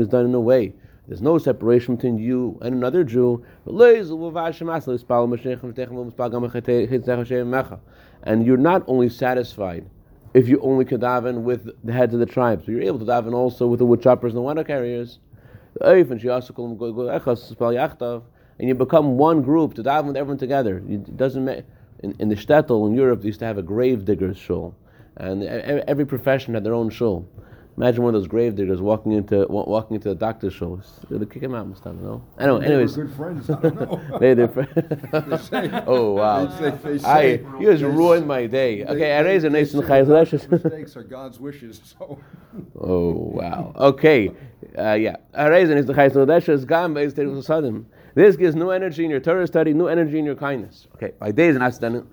is 0.00 0.08
done 0.08 0.24
in 0.24 0.34
a 0.34 0.40
way 0.40 0.72
there's 1.06 1.20
no 1.20 1.36
separation 1.36 1.96
between 1.96 2.16
you 2.16 2.58
and 2.62 2.74
another 2.74 3.04
Jew. 3.04 3.44
And 8.22 8.46
you're 8.46 8.56
not 8.56 8.84
only 8.86 9.10
satisfied 9.10 9.90
if 10.32 10.48
you 10.48 10.58
only 10.60 10.86
can 10.86 11.00
daven 11.00 11.42
with 11.42 11.70
the 11.84 11.92
heads 11.92 12.14
of 12.14 12.20
the 12.20 12.26
tribes, 12.26 12.64
but 12.64 12.72
you're 12.72 12.82
able 12.82 13.00
to 13.00 13.04
daven 13.04 13.34
also 13.34 13.66
with 13.66 13.78
the 13.78 13.86
wood 13.86 14.00
choppers 14.00 14.32
and 14.32 14.38
the 14.38 14.42
water 14.42 14.64
carriers. 14.64 15.18
And 15.80 16.10
you 18.68 18.74
become 18.74 19.18
one 19.18 19.42
group 19.42 19.74
to 19.74 19.82
daven 19.82 20.06
with 20.06 20.16
everyone 20.16 20.38
together. 20.38 20.82
It 20.88 21.18
doesn't 21.18 21.44
matter. 21.44 21.64
In, 22.00 22.14
in 22.18 22.28
the 22.28 22.36
shtetl 22.36 22.86
in 22.86 22.94
Europe, 22.94 23.20
they 23.20 23.26
used 23.26 23.40
to 23.40 23.46
have 23.46 23.58
a 23.58 23.62
grave 23.62 24.04
digger's 24.04 24.38
shul, 24.38 24.76
and 25.18 25.42
every 25.42 26.06
profession 26.06 26.54
had 26.54 26.64
their 26.64 26.74
own 26.74 26.90
shul. 26.90 27.28
Imagine 27.78 28.02
one 28.02 28.12
of 28.12 28.20
those 28.20 28.26
grave 28.26 28.56
diggers 28.56 28.80
walking 28.80 29.12
into 29.12 29.46
walking 29.48 29.94
into 29.94 30.08
the 30.08 30.14
doctor's 30.16 30.52
show. 30.52 30.80
They 31.08 31.24
kick 31.26 31.44
him 31.44 31.54
out, 31.54 31.68
Mustafa. 31.68 31.94
No, 31.94 32.24
I 32.36 32.46
know. 32.46 32.56
Anyways, 32.56 32.96
good 32.96 33.12
friends. 33.12 33.48
I 33.48 33.60
don't 33.60 33.76
know. 33.76 34.18
they, 34.20 34.34
they're 34.34 34.48
friends. 34.48 34.72
oh 35.86 36.14
wow! 36.14 36.46
They, 36.46 36.70
they, 36.70 36.98
they 36.98 37.04
I, 37.04 37.24
you 37.60 37.70
just 37.70 37.84
ruined 37.84 38.26
my 38.26 38.46
day. 38.46 38.84
Okay, 38.84 39.12
I 39.12 39.20
raise 39.20 39.44
a 39.44 39.50
nation. 39.50 39.78
Mistakes 39.86 40.96
are 40.96 41.04
God's 41.04 41.38
wishes. 41.38 41.80
So. 41.96 42.18
Oh 42.80 43.12
wow. 43.12 43.72
Okay, 43.76 44.32
uh, 44.76 44.94
yeah. 44.94 45.14
This 48.14 48.36
gives 48.36 48.56
new 48.56 48.70
energy 48.70 49.04
in 49.04 49.10
your 49.10 49.20
Torah 49.20 49.46
study, 49.46 49.72
new 49.72 49.86
energy 49.86 50.18
in 50.18 50.24
your 50.24 50.34
kindness. 50.34 50.88
Okay, 50.96 51.12
by 51.20 51.30
days 51.30 51.54
and 51.54 51.62
asdan. 51.62 52.04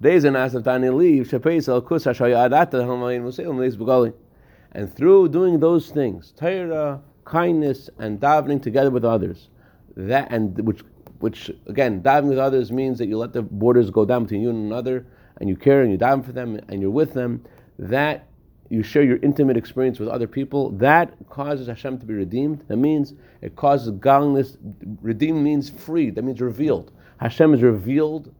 Days 0.00 0.24
and 0.24 0.34
asdan 0.34 0.96
leave. 0.96 1.28
Shepesel 1.28 1.82
kusashayadata 1.82 2.72
hamayin 2.72 3.22
begali. 3.76 4.14
And 4.72 4.94
through 4.96 5.28
doing 5.28 5.60
those 5.60 5.90
things, 5.90 6.32
Torah, 6.36 7.02
kindness 7.24 7.90
and 7.98 8.18
davening 8.18 8.62
together 8.62 8.90
with 8.90 9.04
others. 9.04 9.48
That 9.96 10.30
and 10.30 10.58
which 10.66 10.82
which 11.18 11.50
again 11.66 12.02
davening 12.02 12.30
with 12.30 12.38
others 12.38 12.72
means 12.72 12.98
that 12.98 13.08
you 13.08 13.18
let 13.18 13.34
the 13.34 13.42
borders 13.42 13.90
go 13.90 14.06
down 14.06 14.22
between 14.22 14.40
you 14.40 14.48
and 14.48 14.64
another, 14.64 15.06
and 15.38 15.50
you 15.50 15.56
care 15.56 15.82
and 15.82 15.92
you 15.92 15.98
daven 15.98 16.24
for 16.24 16.32
them 16.32 16.58
and 16.68 16.80
you're 16.80 16.90
with 16.90 17.12
them. 17.12 17.44
That 17.78 18.26
you 18.70 18.82
share 18.82 19.02
your 19.02 19.18
intimate 19.18 19.58
experience 19.58 19.98
with 19.98 20.08
other 20.08 20.26
people. 20.26 20.70
That 20.70 21.12
causes 21.28 21.66
Hashem 21.66 21.98
to 21.98 22.06
be 22.06 22.14
redeemed. 22.14 22.64
That 22.68 22.78
means 22.78 23.12
it 23.42 23.54
causes 23.54 23.90
godliness. 23.90 24.56
Redeemed 25.02 25.42
means 25.42 25.68
free. 25.68 26.08
That 26.08 26.22
means 26.22 26.40
revealed. 26.40 26.92
Hashem 27.18 27.52
is 27.52 27.60
revealed 27.60 28.32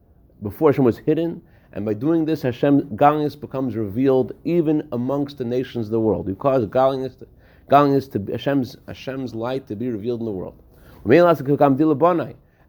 before 0.42 0.70
Hashem 0.70 0.84
was 0.84 0.98
hidden, 0.98 1.42
and 1.72 1.84
by 1.84 1.94
doing 1.94 2.24
this, 2.24 2.42
Hashem 2.42 2.96
godliness 2.96 3.36
becomes 3.36 3.76
revealed 3.76 4.32
even 4.44 4.88
amongst 4.90 5.38
the 5.38 5.44
nations 5.44 5.86
of 5.86 5.92
the 5.92 6.00
world. 6.00 6.26
You 6.26 6.34
cause 6.34 6.66
godliness, 6.66 7.14
to, 7.16 7.28
godliness 7.68 8.08
to 8.08 8.18
Hashem's 8.18 8.76
Hashem's 8.88 9.34
light 9.34 9.68
to 9.68 9.76
be 9.76 9.88
revealed 9.88 10.20
in 10.20 10.26
the 10.26 10.32
world. 10.32 10.60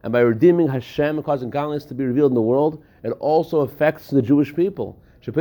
And 0.04 0.12
by 0.14 0.20
redeeming 0.20 0.68
Hashem 0.68 1.18
and 1.18 1.26
causing 1.26 1.50
godliness 1.50 1.86
to 1.86 1.96
be 1.96 2.06
revealed 2.06 2.32
in 2.32 2.36
the 2.36 2.42
world, 2.42 2.84
it 3.04 3.12
also 3.20 3.62
affects 3.62 4.10
the 4.10 4.22
Jewish 4.22 4.56
people. 4.56 5.00
The 5.26 5.32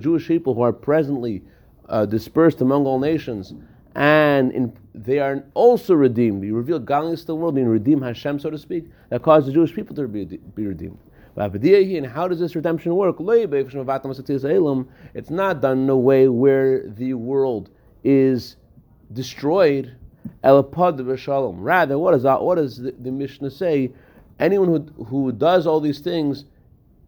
Jewish 0.00 0.28
people 0.28 0.54
who 0.54 0.62
are 0.62 0.72
presently 0.72 1.42
uh, 1.88 2.06
dispersed 2.06 2.60
among 2.60 2.86
all 2.86 2.98
nations, 2.98 3.54
and 3.94 4.52
in, 4.52 4.72
they 4.94 5.18
are 5.18 5.44
also 5.54 5.94
redeemed. 5.94 6.44
You 6.44 6.54
reveal 6.54 6.78
godliness 6.78 7.20
to 7.22 7.26
the 7.28 7.36
world, 7.36 7.56
you 7.56 7.64
redeem 7.64 8.02
Hashem, 8.02 8.38
so 8.40 8.50
to 8.50 8.58
speak, 8.58 8.86
that 9.10 9.22
causes 9.22 9.46
the 9.46 9.52
Jewish 9.52 9.74
people 9.74 9.94
to 9.96 10.08
be, 10.08 10.24
be 10.24 10.66
redeemed. 10.66 10.98
And 11.36 12.06
how 12.06 12.28
does 12.28 12.40
this 12.40 12.54
redemption 12.54 12.94
work? 12.94 13.16
It's 13.18 15.30
not 15.30 15.62
done 15.62 15.78
in 15.78 15.88
a 15.88 15.96
way 15.96 16.28
where 16.28 16.88
the 16.88 17.14
world 17.14 17.70
is 18.04 18.56
destroyed. 19.12 19.96
Rather, 20.42 21.98
what, 21.98 22.14
is 22.14 22.22
that, 22.22 22.42
what 22.42 22.56
does 22.56 22.76
the, 22.76 22.94
the 22.98 23.10
Mishnah 23.10 23.50
say? 23.50 23.92
Anyone 24.38 24.68
who, 24.68 25.04
who 25.04 25.32
does 25.32 25.66
all 25.66 25.80
these 25.80 26.00
things, 26.00 26.44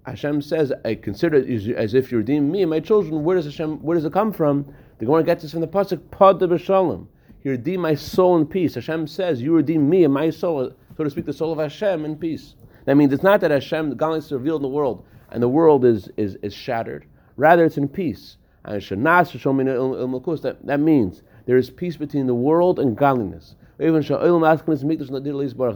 Hashem 0.07 0.43
says, 0.43 0.73
I 0.85 0.95
consider 0.95 1.39
it 1.39 1.77
as 1.77 1.95
if 1.95 2.13
you 2.13 2.19
redeem 2.19 2.51
me 2.51 2.63
and 2.63 2.71
my 2.71 2.81
children. 2.81 3.25
Where 3.25 3.37
does 3.37 3.47
Hashem? 3.47 3.83
Where 3.83 3.95
does 3.95 4.05
it 4.05 4.13
come 4.13 4.33
from? 4.33 4.75
The 4.99 5.07
Gemara 5.07 5.25
gets 5.25 5.43
this 5.43 5.53
from 5.53 5.61
the 5.61 5.67
pasuk 5.67 6.11
Pod 6.11 6.41
b'Shalom. 6.41 7.07
You 7.43 7.53
redeem 7.53 7.81
my 7.81 7.95
soul 7.95 8.37
in 8.37 8.47
peace. 8.47 8.75
Hashem 8.75 9.07
says, 9.07 9.43
you 9.43 9.55
redeem 9.55 9.89
me 9.89 10.05
and 10.05 10.15
my 10.15 10.31
soul, 10.31 10.73
so 10.97 11.05
to 11.05 11.11
speak, 11.11 11.27
the 11.27 11.33
soul 11.33 11.53
of 11.53 11.59
Hashem 11.59 12.05
in 12.05 12.17
peace. 12.17 12.55
That 12.85 12.97
means 12.97 13.13
it's 13.13 13.23
not 13.23 13.41
that 13.41 13.51
Hashem, 13.51 13.97
godliness 13.97 14.27
is 14.27 14.33
revealed 14.33 14.61
in 14.61 14.71
the 14.71 14.75
world 14.75 15.05
and 15.31 15.43
the 15.43 15.49
world 15.49 15.85
is, 15.85 16.09
is, 16.17 16.37
is 16.43 16.55
shattered. 16.55 17.07
Rather, 17.37 17.65
it's 17.65 17.77
in 17.77 17.89
peace. 17.89 18.37
And 18.65 18.81
that, 18.81 20.57
that 20.65 20.81
means 20.81 21.23
there 21.47 21.57
is 21.57 21.71
peace 21.71 21.97
between 21.97 22.27
the 22.27 22.35
world 22.35 22.79
and 22.79 22.97
godliness. 22.97 23.57
The 23.77 23.93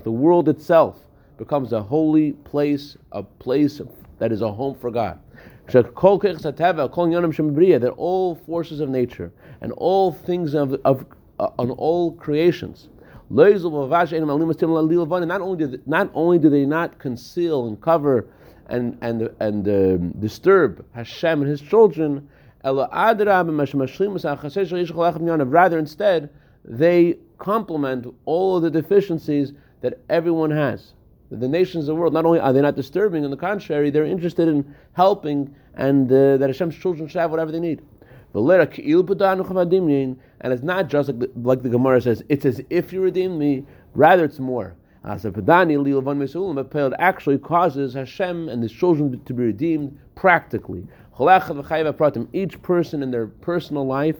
world 0.06 0.48
itself 0.48 1.04
becomes 1.36 1.72
a 1.72 1.82
holy 1.82 2.32
place, 2.32 2.96
a 3.12 3.22
place 3.22 3.80
that 4.18 4.32
is 4.32 4.40
a 4.42 4.52
home 4.52 4.76
for 4.76 4.90
God. 4.90 5.18
That 5.66 5.94
all 7.96 8.34
forces 8.34 8.80
of 8.80 8.88
nature 8.88 9.32
and 9.60 9.72
all 9.72 10.12
things 10.12 10.54
of, 10.54 10.74
of 10.84 11.04
uh, 11.40 11.50
on 11.58 11.70
all 11.72 12.12
creations 12.12 12.88
not 13.30 14.10
only, 15.40 15.66
do, 15.66 15.82
not 15.86 16.10
only 16.14 16.38
do 16.38 16.48
they 16.48 16.64
not 16.64 16.98
conceal 16.98 17.66
and 17.66 17.78
cover 17.80 18.26
and, 18.66 18.96
and, 19.00 19.30
and 19.40 19.68
uh, 19.68 19.96
disturb 20.18 20.84
Hashem 20.94 21.42
and 21.42 21.50
His 21.50 21.60
children, 21.60 22.28
rather 22.64 23.28
instead, 25.78 26.30
they 26.64 27.18
complement 27.38 28.14
all 28.24 28.56
of 28.56 28.62
the 28.62 28.70
deficiencies 28.70 29.52
that 29.80 30.00
everyone 30.08 30.50
has. 30.50 30.92
The 31.30 31.48
nations 31.48 31.84
of 31.84 31.94
the 31.94 32.00
world, 32.00 32.14
not 32.14 32.24
only 32.24 32.40
are 32.40 32.52
they 32.52 32.62
not 32.62 32.74
disturbing, 32.74 33.24
on 33.24 33.30
the 33.30 33.36
contrary, 33.36 33.90
they're 33.90 34.04
interested 34.04 34.48
in 34.48 34.74
helping 34.94 35.54
and 35.74 36.10
uh, 36.10 36.38
that 36.38 36.48
Hashem's 36.48 36.76
children 36.76 37.08
should 37.08 37.20
have 37.20 37.30
whatever 37.30 37.52
they 37.52 37.60
need. 37.60 37.82
And 38.34 40.12
it's 40.52 40.62
not 40.62 40.88
just 40.88 41.08
like 41.08 41.18
the, 41.18 41.30
like 41.36 41.62
the 41.62 41.68
Gemara 41.68 42.00
says, 42.00 42.22
it's 42.28 42.44
as 42.44 42.60
if 42.70 42.92
you 42.92 43.00
redeemed 43.00 43.38
me, 43.38 43.64
rather 43.94 44.24
it's 44.24 44.38
more. 44.38 44.74
It 45.04 46.94
actually 46.98 47.38
causes 47.38 47.94
Hashem 47.94 48.48
and 48.48 48.62
his 48.62 48.72
children 48.72 49.22
to 49.24 49.32
be 49.32 49.44
redeemed 49.44 49.98
practically. 50.14 50.86
Each 52.32 52.62
person 52.62 53.02
in 53.02 53.10
their 53.10 53.26
personal 53.26 53.86
life. 53.86 54.16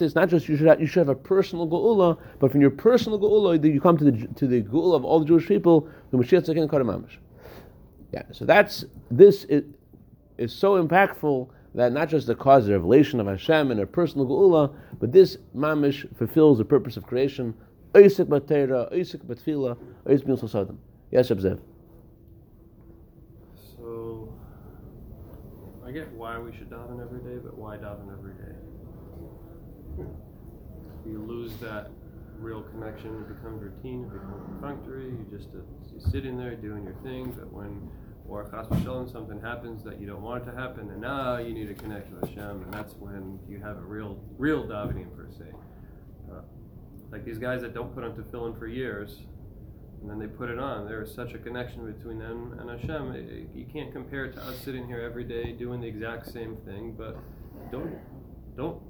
is 0.00 0.14
not 0.14 0.28
just 0.28 0.48
you 0.48 0.56
should 0.56 0.66
have, 0.66 0.80
you 0.80 0.86
should 0.86 1.00
have 1.00 1.08
a 1.08 1.14
personal 1.14 1.66
geula, 1.66 2.18
but 2.38 2.52
from 2.52 2.60
your 2.60 2.70
personal 2.70 3.18
geula 3.18 3.72
you 3.72 3.80
come 3.80 3.96
to 3.96 4.04
the 4.04 4.26
to 4.34 4.46
the 4.46 4.62
geula 4.62 4.94
of 4.94 5.04
all 5.04 5.20
the 5.20 5.26
Jewish 5.26 5.48
people. 5.48 5.88
The 6.10 6.18
Mashiach 6.18 7.08
Yeah, 8.12 8.22
so 8.30 8.44
that's 8.44 8.84
this 9.10 9.44
is, 9.44 9.64
is 10.38 10.52
so 10.52 10.84
impactful 10.84 11.48
that 11.74 11.92
not 11.92 12.08
just 12.08 12.26
the 12.26 12.34
cause 12.34 12.66
of 12.66 12.72
revelation 12.72 13.20
of 13.20 13.26
Hashem 13.26 13.70
and 13.70 13.80
a 13.80 13.86
personal 13.86 14.26
geula, 14.26 14.74
but 15.00 15.12
this 15.12 15.38
mamish 15.56 16.06
fulfills 16.16 16.58
the 16.58 16.64
purpose 16.64 16.96
of 16.96 17.06
creation. 17.06 17.54
Oisik 17.94 18.26
batera, 18.26 18.92
oisik 18.92 19.24
batfila, 19.24 19.76
oisik 20.06 20.26
sosadim. 20.26 20.76
Yes, 21.10 21.30
Abzev. 21.30 21.60
So, 23.76 24.32
I 25.86 25.90
get 25.90 26.10
why 26.12 26.38
we 26.38 26.52
should 26.52 26.70
daven 26.70 27.02
every 27.02 27.20
day, 27.20 27.38
but 27.42 27.56
why 27.56 27.76
daven 27.76 28.12
every 28.12 28.32
day? 28.34 28.54
You 31.06 31.18
lose 31.18 31.54
that 31.58 31.90
real 32.38 32.62
connection. 32.62 33.14
It 33.16 33.28
becomes 33.28 33.62
routine. 33.62 34.04
It 34.04 34.12
becomes 34.12 34.42
perfunctory. 34.48 35.06
You 35.06 35.26
just 35.30 35.48
uh, 35.54 35.58
you're 35.90 36.10
sitting 36.10 36.36
there 36.36 36.54
doing 36.54 36.84
your 36.84 36.96
thing, 37.02 37.32
but 37.36 37.52
when 37.52 37.90
or 38.32 38.44
chas 38.50 38.66
v'shalom, 38.68 39.10
something 39.12 39.40
happens 39.40 39.84
that 39.84 40.00
you 40.00 40.06
don't 40.06 40.22
want 40.22 40.42
it 40.42 40.50
to 40.50 40.56
happen, 40.56 40.90
and 40.90 41.00
now 41.00 41.36
you 41.36 41.52
need 41.52 41.68
to 41.68 41.74
connect 41.74 42.10
with 42.10 42.28
Hashem, 42.28 42.62
and 42.62 42.72
that's 42.72 42.94
when 42.94 43.38
you 43.46 43.58
have 43.58 43.76
a 43.76 43.82
real, 43.82 44.18
real 44.38 44.64
davening 44.64 45.14
per 45.14 45.28
se. 45.38 45.44
Uh, 46.30 46.40
like 47.10 47.24
these 47.26 47.38
guys 47.38 47.60
that 47.60 47.74
don't 47.74 47.94
put 47.94 48.04
on 48.04 48.12
tefillin 48.12 48.58
for 48.58 48.66
years, 48.66 49.18
and 50.00 50.10
then 50.10 50.18
they 50.18 50.26
put 50.26 50.48
it 50.48 50.58
on. 50.58 50.86
There 50.86 51.02
is 51.02 51.14
such 51.14 51.34
a 51.34 51.38
connection 51.38 51.84
between 51.92 52.18
them 52.18 52.58
and 52.58 52.70
Hashem. 52.70 53.12
It, 53.12 53.50
you 53.54 53.66
can't 53.70 53.92
compare 53.92 54.24
it 54.24 54.32
to 54.34 54.42
us 54.42 54.58
sitting 54.58 54.86
here 54.86 55.00
every 55.00 55.24
day 55.24 55.52
doing 55.52 55.80
the 55.80 55.86
exact 55.86 56.32
same 56.32 56.56
thing, 56.64 56.94
but 56.96 57.16
don't 57.70 57.98
don't 58.56 58.82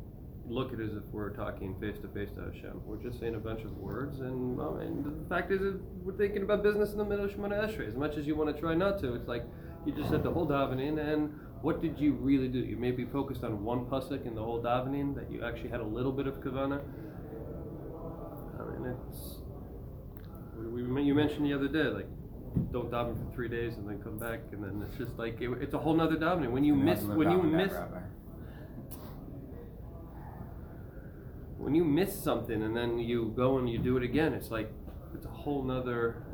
look 0.49 0.73
at 0.73 0.81
it 0.81 0.91
as 0.91 0.97
if 0.97 1.05
we're 1.13 1.31
talking 1.31 1.75
face 1.81 1.99
to 2.03 2.09
face 2.09 2.31
to 2.37 2.43
Hashem. 2.43 2.83
We're 2.85 2.97
just 2.97 3.21
saying 3.21 3.35
a 3.35 3.39
bunch 3.39 3.63
of 3.63 3.77
words, 3.77 4.21
and, 4.21 4.57
well, 4.57 4.77
and 4.77 5.05
the 5.05 5.29
fact 5.29 5.51
is, 5.51 5.61
we're 6.03 6.17
thinking 6.17 6.43
about 6.43 6.63
business 6.63 6.93
in 6.93 6.99
the 6.99 7.05
middle 7.05 7.25
of 7.25 7.31
Shemona 7.31 7.69
Esrei. 7.69 7.89
As 7.89 7.95
much 7.95 8.17
as 8.17 8.27
you 8.27 8.35
want 8.35 8.55
to 8.55 8.61
try 8.61 8.75
not 8.75 8.99
to, 9.01 9.15
it's 9.15 9.29
like 9.29 9.45
you 9.87 9.93
just 9.93 10.11
said 10.11 10.23
the 10.23 10.31
whole 10.31 10.47
davening, 10.47 10.99
and 10.99 11.33
what 11.63 11.81
did 11.81 11.99
you 11.99 12.15
really 12.15 12.49
do? 12.49 12.59
You 12.59 12.77
maybe 12.77 13.05
focused 13.05 13.45
on 13.45 13.63
one 13.65 13.87
pasuk 13.87 14.27
in 14.27 14.35
the 14.35 14.43
whole 14.43 14.63
davening 14.63 15.15
that 15.15 15.31
you 15.31 15.45
actually 15.45 15.71
had 15.71 15.81
a 15.81 15.87
little 15.87 16.13
bit 16.13 16.27
of 16.27 16.35
kavana. 16.41 16.81
I 18.59 18.65
mean, 18.65 18.95
it's 19.09 19.39
we, 20.57 20.83
we, 20.83 21.03
you 21.03 21.15
mentioned 21.15 21.47
the 21.47 21.55
other 21.55 21.69
day, 21.69 21.85
like 21.85 22.09
don't 22.71 22.91
daven 22.91 23.17
for 23.17 23.35
three 23.35 23.49
days 23.49 23.77
and 23.77 23.89
then 23.89 24.03
come 24.03 24.19
back, 24.19 24.41
and 24.53 24.63
then 24.63 24.85
it's 24.87 24.99
just 24.99 25.19
like 25.19 25.41
it, 25.41 25.51
it's 25.61 25.75
a 25.75 25.79
whole 25.79 25.95
nother 25.95 26.17
davening. 26.17 26.51
When 26.51 26.65
you 26.65 26.75
miss, 26.75 27.01
when 27.03 27.31
you 27.31 27.43
miss. 27.43 27.73
That, 27.73 27.91
when 31.63 31.77
you 31.77 31.85
miss 31.85 32.13
something 32.13 32.65
and 32.65 32.77
then 32.77 32.99
you 32.99 33.33
go 33.37 33.59
and 33.59 33.71
you 33.71 33.79
do 33.79 33.97
it 33.97 34.03
again, 34.03 34.35
it's 34.35 34.51
like 34.51 34.69
it's 35.15 35.27
a 35.27 35.31
whole 35.31 35.63
nother 35.63 36.25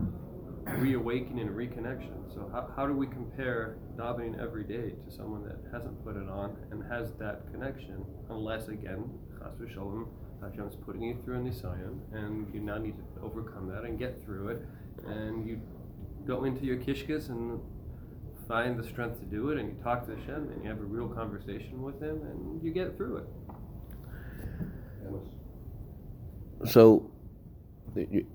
reawakening 0.79 1.47
and 1.47 1.51
reconnection. 1.51 2.33
So 2.33 2.49
how, 2.51 2.71
how 2.75 2.87
do 2.87 2.95
we 2.95 3.07
compare 3.07 3.77
davening 3.95 4.41
every 4.41 4.65
day 4.65 4.95
to 5.05 5.15
someone 5.15 5.45
that 5.45 5.59
hasn't 5.71 6.03
put 6.03 6.17
it 6.17 6.31
on 6.31 6.57
and 6.71 6.83
has 6.91 7.13
that 7.19 7.51
connection, 7.53 8.07
unless 8.31 8.69
again, 8.69 9.05
chas 9.39 9.53
v'shalom, 9.61 10.09
Hashem's 10.41 10.77
putting 10.77 11.03
you 11.03 11.19
through 11.25 11.37
a 11.37 11.41
Nisayan, 11.41 11.99
and 12.13 12.47
you 12.55 12.61
now 12.61 12.79
need 12.79 12.95
to 12.97 13.23
overcome 13.23 13.69
that 13.69 13.85
and 13.85 13.99
get 13.99 14.25
through 14.25 14.49
it, 14.49 14.63
and 15.07 15.47
you 15.47 15.61
go 16.27 16.45
into 16.45 16.65
your 16.65 16.77
kishkas 16.77 17.29
and 17.29 17.61
find 18.47 18.79
the 18.79 18.85
strength 18.85 19.21
to 19.21 19.27
do 19.27 19.51
it, 19.51 19.59
and 19.59 19.69
you 19.69 19.83
talk 19.83 20.07
to 20.07 20.17
Hashem, 20.17 20.51
and 20.53 20.63
you 20.63 20.71
have 20.71 20.81
a 20.81 20.85
real 20.85 21.09
conversation 21.09 21.83
with 21.83 22.01
Him, 22.01 22.23
and 22.23 22.63
you 22.63 22.73
get 22.73 22.97
through 22.97 23.19
it. 23.19 23.27
So 26.67 27.11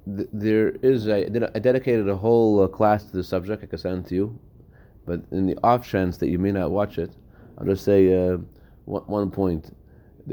there 0.05 0.69
is 0.81 1.07
a, 1.07 1.25
I 1.55 1.59
dedicated 1.59 2.09
a 2.09 2.15
whole 2.15 2.63
uh, 2.63 2.67
class 2.67 3.03
to 3.05 3.11
the 3.17 3.23
subject. 3.23 3.63
I 3.63 3.67
can 3.67 3.77
send 3.77 4.07
to 4.07 4.15
you, 4.15 4.39
but 5.05 5.21
in 5.31 5.45
the 5.45 5.57
off 5.63 5.87
chance 5.87 6.17
that 6.17 6.29
you 6.29 6.39
may 6.39 6.51
not 6.51 6.71
watch 6.71 6.97
it, 6.97 7.11
I'll 7.57 7.65
just 7.65 7.83
say 7.83 8.13
uh, 8.13 8.37
one, 8.85 9.03
one 9.03 9.31
point. 9.31 9.75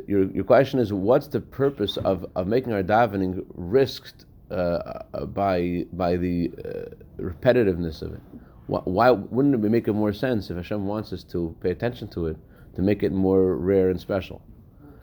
Your, 0.06 0.30
your 0.30 0.44
question 0.44 0.78
is 0.78 0.92
what's 0.92 1.26
the 1.26 1.40
purpose 1.40 1.96
of, 1.98 2.24
of 2.36 2.46
making 2.46 2.72
our 2.72 2.82
davening 2.82 3.44
risked 3.54 4.26
uh, 4.50 5.02
uh 5.14 5.26
by 5.26 5.84
by 5.92 6.16
the 6.16 6.50
uh, 6.64 7.22
repetitiveness 7.22 8.02
of 8.02 8.14
it? 8.14 8.20
Why, 8.66 8.80
why, 8.84 9.10
wouldn't 9.10 9.54
it 9.54 9.62
be 9.62 9.68
make 9.68 9.88
it 9.88 9.92
more 9.92 10.12
sense 10.12 10.48
if 10.50 10.56
Hashem 10.56 10.86
wants 10.86 11.12
us 11.12 11.24
to 11.24 11.56
pay 11.60 11.70
attention 11.70 12.08
to 12.08 12.28
it 12.28 12.36
to 12.76 12.82
make 12.82 13.02
it 13.02 13.12
more 13.12 13.56
rare 13.56 13.90
and 13.90 14.00
special? 14.00 14.42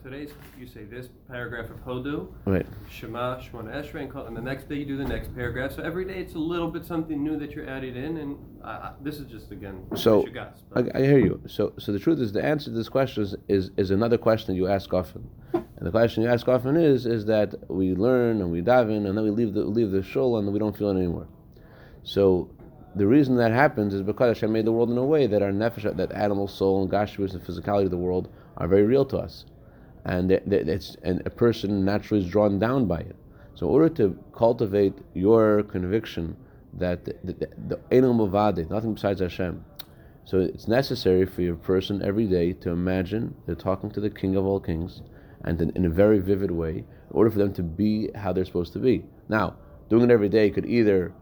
Today's 0.02 0.30
you 0.58 0.66
say 0.66 0.84
this 0.84 1.08
paragraph 1.28 1.70
of 1.70 1.84
Hodu, 1.84 2.28
Right. 2.44 2.66
Shema, 2.90 3.38
Shemona 3.40 3.74
Esrei, 3.74 4.02
and 4.02 4.28
and 4.28 4.36
the 4.36 4.42
next 4.42 4.68
day 4.68 4.76
you 4.76 4.84
do 4.84 4.96
the 4.96 5.04
next 5.04 5.34
paragraph. 5.34 5.72
So 5.72 5.82
every 5.82 6.04
day 6.04 6.18
it's 6.18 6.34
a 6.34 6.38
little 6.38 6.70
bit 6.70 6.84
something 6.84 7.22
new 7.22 7.38
that 7.38 7.52
you're 7.52 7.68
adding 7.68 7.96
in, 7.96 8.16
and 8.18 8.36
I, 8.64 8.92
this 9.02 9.18
is 9.18 9.26
just 9.26 9.50
again 9.50 9.86
So 9.94 10.26
I, 10.74 10.84
I 10.94 11.00
hear 11.02 11.18
you. 11.18 11.40
So 11.46 11.72
so 11.78 11.92
the 11.92 11.98
truth 11.98 12.20
is 12.20 12.32
the 12.32 12.44
answer 12.44 12.66
to 12.66 12.76
this 12.76 12.88
question 12.88 13.22
is, 13.22 13.36
is, 13.48 13.70
is 13.76 13.90
another 13.90 14.18
question 14.18 14.54
you 14.54 14.68
ask 14.68 14.92
often, 14.92 15.28
and 15.52 15.64
the 15.80 15.90
question 15.90 16.22
you 16.22 16.28
ask 16.28 16.48
often 16.48 16.76
is 16.76 17.06
is 17.06 17.26
that 17.26 17.54
we 17.70 17.94
learn 17.94 18.40
and 18.40 18.50
we 18.50 18.60
dive 18.60 18.90
in 18.90 19.06
and 19.06 19.16
then 19.16 19.24
we 19.24 19.30
leave 19.30 19.54
the 19.54 19.64
leave 19.64 19.90
the 19.90 20.02
shul 20.02 20.38
and 20.38 20.52
we 20.52 20.58
don't 20.58 20.76
feel 20.76 20.90
it 20.90 20.96
anymore. 20.96 21.28
So 22.02 22.50
the 22.94 23.06
reason 23.06 23.36
that 23.36 23.52
happens 23.52 23.94
is 23.94 24.02
because 24.02 24.36
Hashem 24.36 24.50
made 24.52 24.64
the 24.64 24.72
world 24.72 24.90
in 24.90 24.98
a 24.98 25.04
way 25.04 25.26
that 25.26 25.42
our 25.42 25.50
nefesh, 25.50 25.96
that 25.96 26.12
animal 26.12 26.48
soul 26.48 26.82
and 26.82 26.90
gashus, 26.90 27.32
the 27.32 27.38
physicality 27.38 27.84
of 27.84 27.90
the 27.90 27.98
world, 27.98 28.28
are 28.56 28.66
very 28.66 28.82
real 28.82 29.04
to 29.06 29.18
us, 29.18 29.44
and 30.08 30.32
it's 30.32 30.96
and 31.02 31.24
a 31.26 31.30
person 31.30 31.84
naturally 31.84 32.24
is 32.24 32.30
drawn 32.30 32.58
down 32.58 32.86
by 32.86 33.00
it. 33.00 33.16
So 33.54 33.66
in 33.66 33.72
order 33.72 33.88
to 33.96 34.18
cultivate 34.32 34.94
your 35.14 35.62
conviction 35.64 36.36
that 36.72 37.04
the 37.04 37.14
the, 37.24 37.78
the, 37.90 38.66
nothing 38.70 38.94
besides 38.94 39.20
Hashem, 39.20 39.64
so 40.24 40.40
it's 40.40 40.66
necessary 40.66 41.26
for 41.26 41.42
your 41.42 41.56
person 41.56 42.02
every 42.02 42.26
day 42.26 42.52
to 42.54 42.70
imagine 42.70 43.34
they're 43.46 43.54
talking 43.54 43.90
to 43.92 44.00
the 44.00 44.10
King 44.10 44.36
of 44.36 44.46
all 44.46 44.60
kings, 44.60 45.02
and 45.44 45.60
in, 45.60 45.70
in 45.76 45.84
a 45.84 45.90
very 45.90 46.20
vivid 46.20 46.50
way, 46.50 46.76
in 46.78 46.84
order 47.10 47.30
for 47.30 47.38
them 47.38 47.52
to 47.54 47.62
be 47.62 48.10
how 48.14 48.32
they're 48.32 48.44
supposed 48.44 48.72
to 48.74 48.78
be. 48.78 49.04
Now, 49.28 49.56
doing 49.90 50.04
it 50.04 50.10
every 50.10 50.28
day 50.28 50.50
could 50.50 50.66
either 50.66 51.12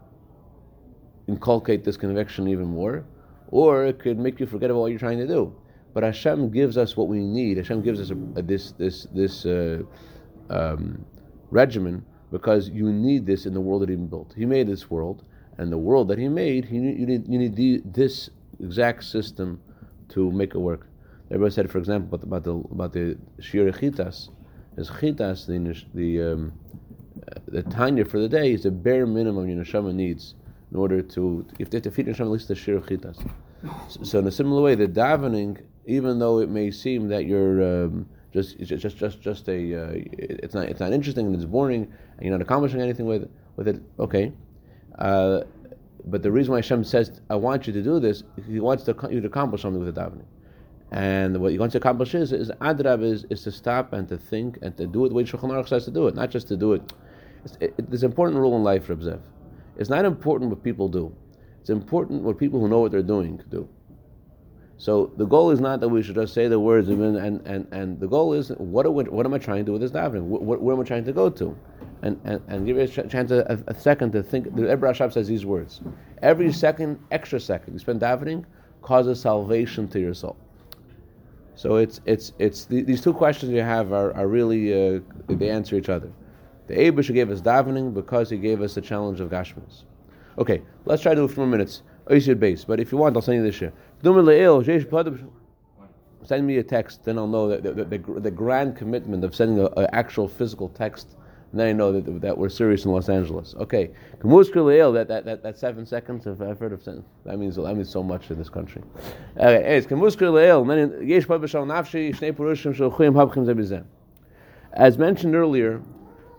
inculcate 1.27 1.83
this 1.83 1.97
conviction 1.97 2.47
even 2.47 2.67
more, 2.67 3.05
or 3.49 3.85
it 3.85 3.99
could 3.99 4.17
make 4.17 4.39
you 4.39 4.45
forget 4.45 4.69
about 4.69 4.79
what 4.81 4.91
you're 4.91 4.99
trying 4.99 5.19
to 5.19 5.27
do. 5.27 5.53
But 5.97 6.03
Hashem 6.03 6.51
gives 6.51 6.77
us 6.77 6.95
what 6.95 7.07
we 7.07 7.17
need. 7.17 7.57
Hashem 7.57 7.81
gives 7.81 7.99
us 7.99 8.11
a, 8.11 8.39
a, 8.39 8.43
this 8.43 8.71
this 8.73 9.07
this 9.15 9.47
uh, 9.47 9.81
um, 10.47 11.03
regimen 11.49 12.05
because 12.31 12.69
you 12.69 12.93
need 12.93 13.25
this 13.25 13.47
in 13.47 13.55
the 13.55 13.59
world 13.59 13.81
that 13.81 13.89
He 13.89 13.95
built. 13.95 14.31
He 14.37 14.45
made 14.45 14.67
this 14.67 14.91
world, 14.91 15.23
and 15.57 15.71
the 15.71 15.77
world 15.79 16.09
that 16.09 16.19
He 16.19 16.27
made, 16.29 16.65
he, 16.65 16.75
you 16.75 17.07
need 17.07 17.27
you 17.27 17.39
need 17.39 17.55
the, 17.55 17.81
this 17.83 18.29
exact 18.59 19.05
system 19.05 19.59
to 20.09 20.31
make 20.31 20.53
it 20.53 20.59
work. 20.59 20.85
Everybody 21.31 21.55
said, 21.55 21.71
for 21.71 21.79
example, 21.79 22.19
about, 22.21 22.43
the 22.43 22.51
about 22.51 22.93
the 22.93 23.17
shiur 23.39 23.75
chitas, 23.75 24.29
is 24.77 24.91
chitas 24.91 25.47
the 25.47 25.57
the 25.95 26.21
um, 26.31 26.53
the 27.47 27.63
tanya 27.63 28.05
for 28.05 28.19
the 28.19 28.29
day 28.29 28.53
is 28.53 28.61
the 28.61 28.69
bare 28.69 29.07
minimum 29.07 29.49
your 29.49 29.63
neshama 29.63 29.95
needs 29.95 30.35
in 30.69 30.77
order 30.77 31.01
to 31.01 31.43
if 31.57 31.71
they 31.71 31.77
have 31.77 31.85
to 31.85 31.89
feed 31.89 32.05
neshama 32.05 32.27
at 32.27 32.37
least 32.37 32.49
the 32.49 32.53
shiur 32.53 32.87
chitas. 32.87 33.17
So, 33.89 34.03
so 34.03 34.19
in 34.19 34.27
a 34.27 34.31
similar 34.31 34.61
way, 34.61 34.75
the 34.75 34.87
davening, 34.87 35.63
even 35.87 36.19
though 36.19 36.39
it 36.39 36.49
may 36.49 36.69
seem 36.69 37.07
that 37.07 37.25
you're 37.25 37.85
um, 37.85 38.07
just 38.33 38.59
just 38.59 38.97
just 38.97 39.21
just 39.21 39.49
a 39.49 39.83
uh, 39.83 39.89
it's 39.93 40.53
not 40.53 40.67
it's 40.67 40.79
not 40.79 40.93
interesting 40.93 41.25
and 41.25 41.35
it's 41.35 41.45
boring 41.45 41.83
and 42.17 42.21
you're 42.21 42.31
not 42.31 42.41
accomplishing 42.41 42.81
anything 42.81 43.05
with 43.05 43.29
with 43.55 43.67
it. 43.67 43.81
Okay. 43.99 44.31
Uh, 44.99 45.41
but 46.05 46.23
the 46.23 46.31
reason 46.31 46.51
why 46.51 46.59
Hashem 46.59 46.83
says, 46.83 47.21
"I 47.29 47.35
want 47.35 47.67
you 47.67 47.73
to 47.73 47.81
do 47.81 47.99
this," 47.99 48.23
He 48.47 48.59
wants 48.59 48.83
to, 48.85 48.95
you 49.09 49.19
to 49.21 49.27
accomplish 49.27 49.61
something 49.63 49.83
with 49.83 49.93
the 49.93 50.01
davening. 50.01 50.25
And 50.91 51.41
what 51.41 51.51
he 51.51 51.59
wants 51.59 51.73
to 51.73 51.79
accomplish 51.79 52.15
is, 52.15 52.31
is 52.31 52.49
adrab 52.61 53.03
is, 53.03 53.25
is 53.29 53.43
to 53.43 53.51
stop 53.51 53.91
and 53.91 54.07
to 54.07 54.17
think 54.17 54.57
and 54.61 54.75
to 54.77 54.87
do 54.87 55.05
it 55.05 55.09
the 55.09 55.15
way 55.15 55.23
Shulchan 55.23 55.49
Aruch 55.49 55.67
says 55.67 55.83
to 55.85 55.91
do 55.91 56.07
it, 56.07 56.15
not 56.15 56.31
just 56.31 56.47
to 56.47 56.55
do 56.55 56.73
it. 56.73 56.93
It's, 57.43 57.57
it, 57.59 57.77
an 57.77 58.05
important 58.05 58.39
rule 58.39 58.55
in 58.55 58.63
life, 58.63 58.87
Reb 58.87 59.01
Zev. 59.01 59.19
It's 59.75 59.89
not 59.89 60.05
important 60.05 60.49
what 60.49 60.63
people 60.63 60.87
do. 60.87 61.13
It's 61.59 61.69
important 61.69 62.23
what 62.23 62.37
people 62.37 62.61
who 62.61 62.69
know 62.69 62.79
what 62.79 62.91
they're 62.91 63.03
doing 63.03 63.41
do. 63.49 63.67
So 64.79 65.11
the 65.17 65.25
goal 65.25 65.49
is 65.49 65.59
not 65.59 65.79
that 65.79 65.89
we 65.89 66.03
should 66.03 66.15
just 66.15 66.33
say 66.33 66.47
the 66.47 66.59
words 66.59 66.87
and 66.87 67.17
and, 67.17 67.67
and, 67.71 67.99
the 67.99 68.07
goal 68.07 68.33
is 68.33 68.49
what 68.57 68.91
we, 68.93 69.03
what 69.05 69.25
am 69.25 69.33
I 69.33 69.39
trying 69.39 69.59
to 69.59 69.63
do 69.63 69.71
with 69.71 69.81
this 69.81 69.91
davening? 69.91 70.23
Where, 70.23 70.59
where 70.59 70.75
am 70.75 70.81
I 70.81 70.83
trying 70.83 71.05
to 71.05 71.13
go 71.13 71.29
to? 71.31 71.57
And 72.03 72.19
and, 72.25 72.41
and 72.47 72.65
give 72.65 72.77
you 72.77 72.83
a 72.83 72.87
chance 72.87 73.31
a, 73.31 73.63
a 73.65 73.73
second 73.73 74.11
to 74.11 74.21
think. 74.21 74.55
The 74.55 74.67
Rebbe 74.67 74.85
Rashab 74.85 75.11
says 75.13 75.27
these 75.27 75.45
words. 75.45 75.81
Every 76.21 76.53
second, 76.53 76.99
extra 77.09 77.39
second 77.39 77.73
you 77.73 77.79
spend 77.79 78.01
davening 78.01 78.45
causes 78.83 79.19
salvation 79.19 79.87
to 79.89 79.99
your 79.99 80.13
soul. 80.13 80.37
So 81.55 81.77
it's 81.77 81.99
it's 82.05 82.33
it's 82.37 82.65
the, 82.65 82.83
these 82.83 83.01
two 83.01 83.13
questions 83.13 83.51
you 83.51 83.61
have 83.61 83.91
are, 83.91 84.15
are 84.15 84.27
really 84.27 84.63
uh, 84.73 84.99
they 85.27 85.49
answer 85.49 85.75
each 85.75 85.89
other. 85.89 86.11
The 86.67 86.75
Abish 86.75 87.11
gave 87.11 87.31
us 87.31 87.41
davening 87.41 87.95
because 87.95 88.29
he 88.29 88.37
gave 88.37 88.61
us 88.61 88.75
the 88.75 88.81
challenge 88.81 89.21
of 89.21 89.31
Gashmas. 89.31 89.85
Okay, 90.37 90.61
let's 90.85 91.01
try 91.01 91.15
to 91.15 91.21
do 91.21 91.23
a 91.23 91.27
few 91.27 91.37
more 91.37 91.47
minutes. 91.47 91.81
Oisir 92.11 92.35
base, 92.35 92.63
but 92.63 92.79
if 92.79 92.91
you 92.91 92.97
want, 92.97 93.15
I'll 93.15 93.21
send 93.21 93.37
you 93.37 93.43
this 93.43 93.59
year. 93.59 93.73
Send 96.23 96.45
me 96.45 96.57
a 96.57 96.63
text, 96.63 97.05
then 97.05 97.17
I'll 97.17 97.27
know 97.27 97.47
that 97.47 97.63
the, 97.63 97.85
the, 97.85 98.19
the, 98.19 98.31
grand 98.31 98.75
commitment 98.75 99.23
of 99.23 99.33
sending 99.33 99.65
an 99.65 99.87
actual 99.93 100.27
physical 100.27 100.67
text, 100.67 101.15
and 101.51 101.59
then 101.59 101.67
I 101.67 101.71
know 101.71 101.93
that, 101.93 102.21
that 102.21 102.37
we're 102.37 102.49
serious 102.49 102.83
in 102.83 102.91
Los 102.91 103.07
Angeles. 103.07 103.55
Okay, 103.57 103.91
that, 104.21 105.05
that, 105.07 105.25
that, 105.25 105.41
that 105.41 105.57
seven 105.57 105.85
seconds 105.85 106.25
of 106.25 106.41
effort 106.41 106.73
of 106.73 106.83
that 106.83 107.39
means 107.39 107.55
that 107.55 107.75
means 107.75 107.89
so 107.89 108.03
much 108.03 108.29
in 108.29 108.37
this 108.37 108.49
country. 108.49 108.83
Okay, 109.37 109.63
as 114.73 114.97
mentioned 114.97 115.35
earlier, 115.35 115.81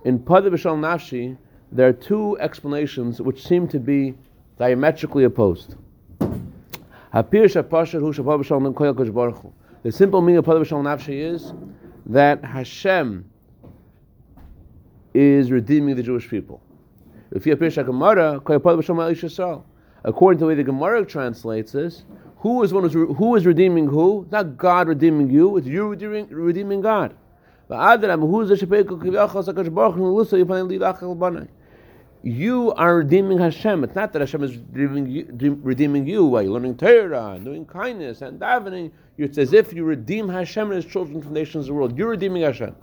in 0.04 0.18
Pada 0.18 0.48
B'Shal 0.48 0.78
Nafshi, 0.78 1.38
there 1.72 1.88
are 1.88 1.94
two 1.94 2.38
explanations 2.40 3.22
which 3.22 3.46
seem 3.46 3.66
to 3.68 3.80
be 3.80 4.14
diametrically 4.58 5.24
opposed. 5.24 5.76
The 7.10 7.22
simple 9.90 10.20
meaning 10.20 10.38
of 10.38 10.44
Pada 10.44 10.60
B'Shal 10.60 10.82
Nafshi 10.82 11.20
is 11.20 11.54
that 12.06 12.44
Hashem 12.44 13.24
is 15.14 15.50
redeeming 15.50 15.96
the 15.96 16.02
Jewish 16.02 16.28
people. 16.28 16.60
According 20.04 20.38
to 20.38 20.44
the 20.44 20.46
way 20.46 20.54
the 20.54 20.62
Gemara 20.62 21.04
translates 21.04 21.72
this, 21.72 22.04
who 22.38 22.62
is 22.62 22.72
one 22.72 22.84
who's, 22.84 22.92
who 22.92 23.34
is 23.36 23.44
redeeming 23.46 23.86
who? 23.86 24.26
Not 24.30 24.56
God 24.56 24.88
redeeming 24.88 25.30
you, 25.30 25.56
it's 25.56 25.66
you 25.66 25.88
redeeming, 25.88 26.28
redeeming 26.28 26.80
God. 26.82 27.16
You 32.22 32.72
are 32.74 32.96
redeeming 32.96 33.38
Hashem. 33.38 33.84
It's 33.84 33.94
not 33.94 34.12
that 34.12 34.20
Hashem 34.20 34.42
is 34.42 34.56
redeeming 34.72 35.06
you, 35.06 35.60
redeeming 35.62 36.06
you 36.06 36.24
while 36.24 36.42
you're 36.42 36.52
learning 36.52 36.76
Torah 36.76 37.30
and 37.30 37.44
doing 37.44 37.64
kindness 37.64 38.22
and 38.22 38.40
davening. 38.40 38.90
It's 39.16 39.38
as 39.38 39.52
if 39.52 39.72
you 39.72 39.84
redeem 39.84 40.28
Hashem 40.28 40.66
and 40.70 40.82
His 40.82 40.84
children 40.84 41.22
from 41.22 41.32
the 41.32 41.40
nations 41.40 41.64
of 41.64 41.68
the 41.68 41.74
world. 41.74 41.96
You're 41.96 42.10
redeeming 42.10 42.42
Hashem. 42.42 42.74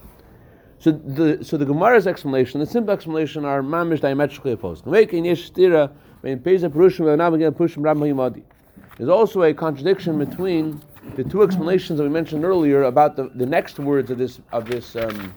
So 0.80 0.92
the 0.92 1.44
so 1.44 1.58
the 1.58 1.66
Gemara's 1.66 2.08
explanation, 2.08 2.60
the 2.60 2.66
simple 2.66 2.94
explanation, 2.94 3.44
are 3.44 3.62
mamish 3.62 4.02
diametrically 4.02 4.54
opposed. 4.54 4.86
There's 8.98 9.10
also 9.10 9.42
a 9.44 9.54
contradiction 9.54 10.18
between 10.20 10.82
the 11.16 11.24
two 11.24 11.44
explanations 11.44 11.98
that 11.98 12.04
we 12.04 12.10
mentioned 12.10 12.46
earlier 12.46 12.84
about 12.84 13.16
the, 13.16 13.30
the 13.36 13.46
next 13.46 13.80
words 13.80 14.12
of 14.12 14.18
this 14.18 14.40
of 14.52 14.66
this 14.66 14.96
um, 14.96 15.34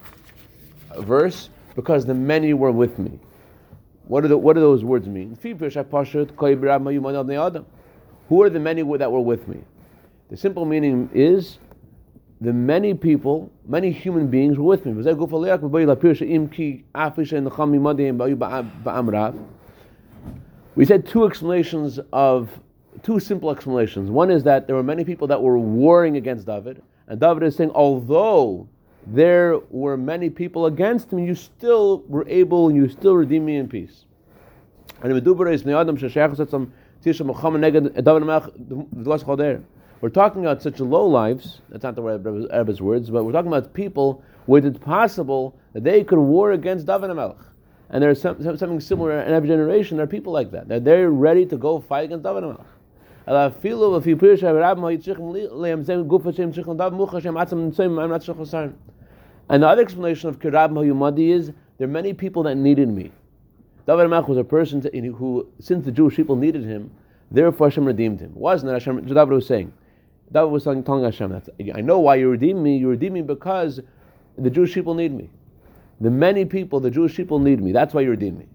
verse, 0.99 1.51
because 1.75 2.07
the 2.07 2.15
many 2.15 2.55
were 2.55 2.73
with 2.73 2.99
me. 2.99 3.19
What 4.09 4.27
do 4.27 4.37
what 4.37 4.57
those 4.57 4.83
words 4.85 5.07
mean? 5.07 5.39
Who 8.29 8.43
are 8.43 8.51
the 8.51 8.61
many 8.61 8.83
that 8.99 9.13
were 9.13 9.21
with 9.21 9.47
me? 9.49 9.61
The 10.31 10.37
simple 10.37 10.65
meaning 10.65 11.11
is 11.15 11.59
the 12.41 12.53
many 12.53 12.95
people, 12.95 13.51
many 13.67 13.91
human 13.91 14.29
beings 14.29 14.57
were 14.57 14.65
with 14.65 14.87
me. 14.87 14.93
We 20.75 20.85
said 20.85 21.07
two 21.07 21.27
explanations 21.27 22.01
of 22.13 22.51
two 23.03 23.21
simple 23.21 23.51
explanations. 23.51 24.11
One 24.11 24.31
is 24.31 24.43
that 24.45 24.67
there 24.67 24.77
were 24.77 24.83
many 24.83 25.05
people 25.05 25.27
that 25.29 25.43
were 25.43 25.59
warring 25.59 26.17
against 26.17 26.47
David, 26.47 26.83
and 27.09 27.21
David 27.21 27.43
is 27.43 27.57
saying, 27.57 27.73
although 27.75 28.69
there 29.11 29.59
were 29.71 29.97
many 29.97 30.29
people 30.29 30.67
against 30.67 31.13
him, 31.13 31.19
you 31.19 31.35
still 31.35 32.05
were 32.09 32.29
able, 32.29 32.69
and 32.69 32.77
you 32.77 32.89
still 32.89 33.15
redeemed 33.15 33.47
me 33.47 33.57
in 33.57 33.69
peace. 33.69 34.05
And 35.03 35.13
we're 40.01 40.11
talking 40.11 40.45
about 40.45 40.63
such 40.63 40.81
low 40.81 41.07
lives, 41.07 41.61
that's 41.69 41.83
not 41.83 41.95
the 41.95 42.03
word 42.03 42.25
Rebbe's 42.25 42.81
words, 42.81 43.11
but 43.11 43.25
we're 43.25 43.33
talking 43.33 43.49
about 43.49 43.73
people 43.73 44.23
where 44.47 44.65
it's 44.65 44.79
possible 44.79 45.59
that 45.73 45.85
they 45.85 46.05
could 46.05 46.19
war 46.19 46.53
against 46.53 46.87
David 46.87 47.15
Melech. 47.15 47.37
And 47.91 48.03
there's 48.03 48.21
some, 48.21 48.43
something 48.43 48.81
similar 48.81 49.19
in 49.21 49.33
every 49.33 49.49
generation, 49.49 49.97
there 49.97 50.05
are 50.05 50.09
people 50.09 50.33
like 50.33 50.51
that. 50.51 50.69
That 50.69 50.85
they're 50.85 51.11
ready 51.11 51.47
to 51.47 51.57
go 51.57 51.81
fight 51.81 52.05
against 52.05 52.25
David 52.25 52.43
Melech. 52.43 52.67
And 59.49 59.63
the 59.63 59.69
other 59.69 59.83
explanation 59.83 60.29
of 60.29 60.39
Kirab 60.39 60.73
Hayumadi 60.73 61.31
is 61.31 61.53
there 61.79 61.87
are 61.87 61.91
many 61.91 62.13
people 62.13 62.43
that 62.45 62.57
needed 62.57 62.89
me. 62.89 63.13
David 63.87 64.09
Melech 64.11 64.29
was 64.29 64.37
a 64.37 64.45
person 64.45 64.81
to, 64.83 64.91
who, 65.13 65.49
since 65.61 65.85
the 65.85 65.93
Jewish 65.93 66.17
people 66.17 66.37
needed 66.37 66.65
him, 66.65 66.91
therefore 67.31 67.69
Hashem 67.69 67.85
redeemed 67.85 68.21
him. 68.21 68.33
Wasn't 68.35 68.69
that 68.69 68.75
Hashem? 68.75 69.07
David 69.07 69.31
was 69.31 69.47
saying. 69.47 69.73
David 70.31 70.51
was 70.51 70.65
telling, 70.65 70.85
telling 70.85 71.05
Hashem 71.05 71.41
I 71.75 71.81
know 71.81 71.99
why 71.99 72.17
you 72.17 72.29
redeemed 72.29 72.63
me. 72.63 72.77
You 72.77 72.89
redeemed 72.91 73.15
me 73.15 73.23
because 73.23 73.81
the 74.37 74.51
Jewish 74.51 74.75
people 74.75 74.95
need 74.95 75.15
me. 75.15 75.31
The 76.01 76.11
many 76.11 76.45
people, 76.45 76.81
the 76.81 76.91
Jewish 76.91 77.17
people 77.17 77.39
need 77.39 77.63
me. 77.63 77.73
That's 77.73 77.95
why 77.95 78.03
you 78.03 78.11
redeem 78.11 78.39
me. 78.39 78.47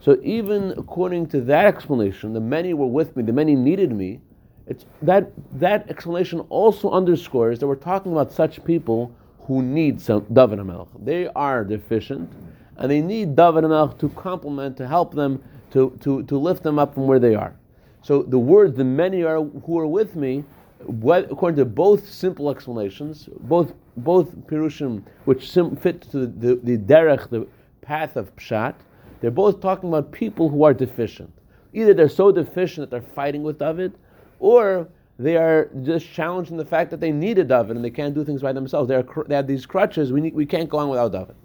So 0.00 0.20
even 0.22 0.72
according 0.76 1.28
to 1.28 1.40
that 1.42 1.66
explanation, 1.66 2.32
the 2.32 2.40
many 2.40 2.74
were 2.74 2.86
with 2.86 3.16
me, 3.16 3.22
the 3.22 3.32
many 3.32 3.56
needed 3.56 3.92
me. 3.92 4.20
It's 4.66 4.84
that 5.02 5.32
that 5.54 5.88
explanation 5.88 6.40
also 6.48 6.90
underscores 6.90 7.60
that 7.60 7.66
we're 7.66 7.76
talking 7.76 8.12
about 8.12 8.30
such 8.30 8.62
people 8.64 9.12
who 9.46 9.62
need 9.62 9.98
David 9.98 10.58
HaMelech. 10.58 10.88
They 11.04 11.28
are 11.28 11.64
deficient, 11.64 12.32
and 12.76 12.90
they 12.90 13.00
need 13.00 13.36
David 13.36 13.64
HaMelech 13.64 13.98
to 13.98 14.08
complement, 14.10 14.76
to 14.78 14.86
help 14.86 15.14
them, 15.14 15.42
to, 15.70 15.96
to, 16.00 16.22
to 16.24 16.38
lift 16.38 16.62
them 16.62 16.78
up 16.78 16.94
from 16.94 17.06
where 17.06 17.18
they 17.18 17.34
are. 17.34 17.54
So 18.02 18.22
the 18.22 18.38
words, 18.38 18.76
the 18.76 18.84
many 18.84 19.22
are 19.24 19.42
who 19.42 19.78
are 19.78 19.86
with 19.86 20.14
me, 20.16 20.44
what, 20.78 21.30
according 21.30 21.56
to 21.56 21.64
both 21.64 22.08
simple 22.08 22.50
explanations, 22.50 23.28
both 23.40 23.72
both 23.96 24.36
pirushim 24.46 25.02
which 25.24 25.50
sim, 25.50 25.74
fit 25.74 26.02
to 26.02 26.18
the, 26.18 26.26
the, 26.26 26.54
the 26.62 26.78
derech, 26.78 27.30
the 27.30 27.46
path 27.80 28.16
of 28.16 28.34
pshat, 28.36 28.74
they're 29.20 29.30
both 29.30 29.60
talking 29.60 29.88
about 29.88 30.12
people 30.12 30.48
who 30.48 30.64
are 30.64 30.74
deficient. 30.74 31.32
Either 31.72 31.94
they're 31.94 32.08
so 32.08 32.30
deficient 32.30 32.90
that 32.90 32.90
they're 32.90 33.14
fighting 33.14 33.42
with 33.42 33.58
David, 33.58 33.94
or 34.38 34.88
they 35.18 35.36
are 35.36 35.70
just 35.82 36.10
challenging 36.12 36.56
the 36.56 36.64
fact 36.64 36.90
that 36.90 37.00
they 37.00 37.10
need 37.10 37.38
a 37.38 37.44
David 37.44 37.76
and 37.76 37.84
they 37.84 37.90
can't 37.90 38.14
do 38.14 38.24
things 38.24 38.42
by 38.42 38.52
themselves. 38.52 38.88
They, 38.88 38.96
are, 38.96 39.06
they 39.26 39.34
have 39.34 39.46
these 39.46 39.64
crutches. 39.64 40.12
We, 40.12 40.20
need, 40.20 40.34
we 40.34 40.44
can't 40.44 40.68
go 40.68 40.78
on 40.78 40.88
without 40.90 41.12
David. 41.12 41.36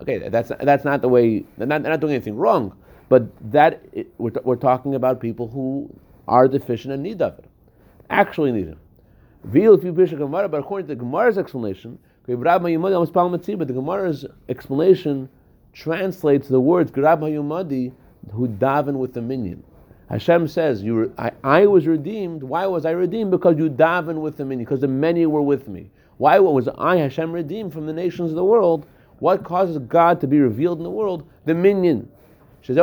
Okay, 0.00 0.28
that's, 0.28 0.52
that's 0.60 0.84
not 0.84 1.00
the 1.00 1.08
way, 1.08 1.44
they're 1.56 1.66
not, 1.66 1.82
they're 1.82 1.90
not 1.90 2.00
doing 2.00 2.12
anything 2.14 2.36
wrong, 2.36 2.76
but 3.08 3.26
that 3.50 3.82
it, 3.92 4.12
we're, 4.18 4.30
we're 4.44 4.56
talking 4.56 4.94
about 4.94 5.20
people 5.20 5.48
who 5.48 5.90
are 6.28 6.46
deficient 6.46 6.92
and 6.92 7.02
need 7.02 7.18
David, 7.18 7.46
actually 8.10 8.52
need 8.52 8.68
him. 8.68 8.78
But 9.44 10.54
according 10.54 10.88
to 10.88 10.94
the 10.94 11.00
Gemara's 11.00 11.38
explanation, 11.38 11.98
the 12.26 12.36
Gemara's 13.74 14.26
explanation 14.48 15.28
translates 15.72 16.48
the 16.48 16.60
words 16.60 16.90
who 16.94 17.00
daven 18.48 18.94
with 18.94 19.14
the 19.14 19.22
minyan. 19.22 19.64
Hashem 20.08 20.48
says, 20.48 20.82
you 20.82 21.12
I, 21.18 21.32
I, 21.44 21.66
was 21.66 21.86
redeemed. 21.86 22.42
Why 22.42 22.66
was 22.66 22.86
I 22.86 22.92
redeemed? 22.92 23.30
Because 23.30 23.58
you 23.58 23.68
daven 23.68 24.22
with 24.22 24.38
the 24.38 24.44
minyan, 24.44 24.64
because 24.64 24.80
the 24.80 24.88
many 24.88 25.26
were 25.26 25.42
with 25.42 25.68
me. 25.68 25.90
Why 26.16 26.38
was 26.38 26.66
I, 26.78 26.96
Hashem, 26.96 27.30
redeemed 27.30 27.72
from 27.72 27.86
the 27.86 27.92
nations 27.92 28.30
of 28.30 28.36
the 28.36 28.44
world? 28.44 28.86
What 29.18 29.44
causes 29.44 29.78
God 29.78 30.20
to 30.22 30.26
be 30.26 30.40
revealed 30.40 30.78
in 30.78 30.84
the 30.84 30.90
world? 30.90 31.28
The 31.44 31.54
minyan. 31.54 32.08
The 32.66 32.74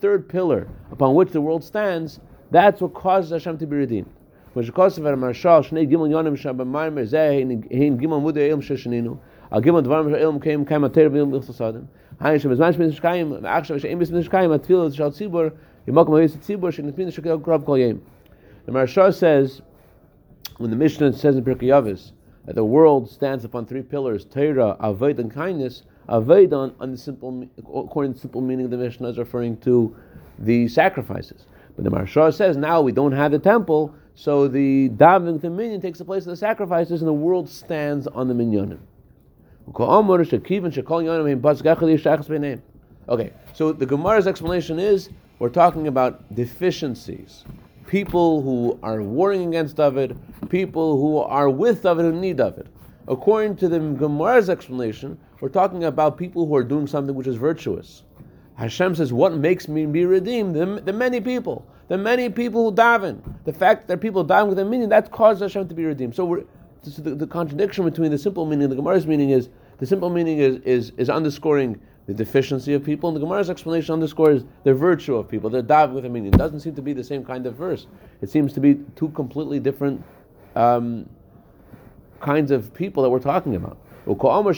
third 0.00 0.28
pillar 0.28 0.68
upon 0.90 1.14
which 1.14 1.30
the 1.30 1.40
world 1.40 1.62
stands, 1.62 2.20
that's 2.50 2.80
what 2.80 2.94
causes 2.94 3.30
Hashem 3.30 3.58
to 3.58 3.66
be 3.66 3.76
redeemed. 3.76 4.10
על 9.50 9.60
גימל 9.60 9.80
דברים 9.80 10.06
אשר 10.06 10.16
אלו 10.16 10.32
מקיים 10.32 10.64
קיים 10.64 10.84
התר 10.84 11.08
ביום 11.08 11.32
ביחס 11.32 11.50
הסודם. 11.50 11.80
היינו 12.20 12.40
שבזמן 12.40 12.72
שבין 12.72 12.90
שקיים, 12.90 13.32
ועכשיו 13.42 13.76
The 18.66 18.72
Maharsha 18.72 19.14
says, 19.14 19.62
when 20.58 20.70
the 20.70 20.76
Mishnah 20.76 21.14
says 21.14 21.36
in 21.36 21.44
Pirkei 21.44 21.68
Avos 21.68 22.12
that 22.44 22.54
the 22.54 22.64
world 22.64 23.10
stands 23.10 23.44
upon 23.44 23.64
three 23.66 23.82
pillars, 23.82 24.24
Torah, 24.26 24.76
avodah, 24.80 25.18
and 25.18 25.30
kindness, 25.32 25.82
Aved 26.08 26.52
on, 26.52 26.90
the 26.90 26.96
simple, 26.96 27.48
according 27.58 28.12
to 28.12 28.16
the 28.16 28.20
simple 28.20 28.40
meaning 28.40 28.64
of 28.64 28.70
the 28.70 28.76
Mishnah 28.76 29.08
is 29.08 29.18
referring 29.18 29.56
to 29.58 29.94
the 30.38 30.66
sacrifices. 30.68 31.46
But 31.76 31.84
the 31.84 31.90
Maharsha 31.90 32.34
says, 32.34 32.56
now 32.56 32.80
we 32.80 32.90
don't 32.90 33.12
have 33.12 33.30
the 33.30 33.38
temple, 33.38 33.94
so 34.16 34.48
the 34.48 34.90
davening, 34.90 35.40
the 35.40 35.48
minyan, 35.48 35.80
takes 35.80 35.98
the 35.98 36.04
place 36.04 36.24
of 36.24 36.30
the 36.30 36.36
sacrifices, 36.36 37.00
and 37.00 37.08
the 37.08 37.12
world 37.12 37.48
stands 37.48 38.08
on 38.08 38.26
the 38.26 38.34
minyanim. 38.34 38.78
Okay, 43.08 43.32
so 43.52 43.72
the 43.72 43.86
Gemara's 43.86 44.26
explanation 44.26 44.80
is 44.80 45.10
we're 45.38 45.48
talking 45.48 45.86
about 45.86 46.34
deficiencies. 46.34 47.44
People 47.86 48.42
who 48.42 48.80
are 48.82 49.00
warring 49.00 49.46
against 49.46 49.76
David, 49.76 50.18
people 50.48 51.00
who 51.00 51.18
are 51.18 51.48
with 51.48 51.84
David 51.84 52.04
who 52.04 52.12
need 52.12 52.38
David. 52.38 52.68
According 53.06 53.56
to 53.56 53.68
the 53.68 53.78
Gemara's 53.78 54.50
explanation, 54.50 55.16
we're 55.40 55.48
talking 55.48 55.84
about 55.84 56.18
people 56.18 56.46
who 56.46 56.56
are 56.56 56.64
doing 56.64 56.88
something 56.88 57.14
which 57.14 57.28
is 57.28 57.36
virtuous. 57.36 58.02
Hashem 58.56 58.96
says, 58.96 59.12
What 59.12 59.34
makes 59.34 59.68
me 59.68 59.86
be 59.86 60.04
redeemed? 60.04 60.56
The, 60.56 60.82
the 60.84 60.92
many 60.92 61.20
people. 61.20 61.64
The 61.86 61.96
many 61.96 62.28
people 62.28 62.70
who 62.70 62.76
daven. 62.76 63.20
The 63.44 63.52
fact 63.52 63.86
that 63.86 64.00
people 64.00 64.24
daven 64.24 64.48
with 64.48 64.58
a 64.58 64.64
minyan, 64.64 64.90
that 64.90 65.12
causes 65.12 65.42
Hashem 65.42 65.68
to 65.68 65.74
be 65.74 65.84
redeemed. 65.84 66.16
So 66.16 66.44
so 66.82 67.02
the, 67.02 67.14
the, 67.14 67.26
contradiction 67.26 67.84
between 67.84 68.10
the 68.10 68.18
simple 68.18 68.46
meaning 68.46 68.64
and 68.64 68.72
the 68.72 68.76
Gemara's 68.76 69.06
meaning 69.06 69.30
is 69.30 69.50
the 69.80 69.86
simple 69.86 70.10
meaning 70.10 70.38
is, 70.38 70.56
is, 70.58 70.92
is 70.98 71.10
underscoring 71.10 71.80
the 72.06 72.14
deficiency 72.14 72.74
of 72.74 72.84
people, 72.84 73.08
and 73.08 73.16
the 73.16 73.20
Gemara's 73.20 73.50
explanation 73.50 73.94
underscores 73.94 74.44
the 74.64 74.74
virtue 74.74 75.16
of 75.16 75.28
people. 75.28 75.48
They're 75.48 75.62
dav 75.62 75.92
with 75.92 76.04
a 76.04 76.08
minyan. 76.08 76.32
Doesn't 76.32 76.60
seem 76.60 76.74
to 76.74 76.82
be 76.82 76.92
the 76.92 77.04
same 77.04 77.24
kind 77.24 77.46
of 77.46 77.54
verse. 77.54 77.86
It 78.20 78.30
seems 78.30 78.52
to 78.54 78.60
be 78.60 78.80
two 78.94 79.08
completely 79.10 79.58
different 79.58 80.04
um, 80.54 81.08
kinds 82.20 82.50
of 82.50 82.74
people 82.74 83.02
that 83.02 83.10
we're 83.10 83.20
talking 83.20 83.56
about. 83.56 83.78
However, 84.06 84.52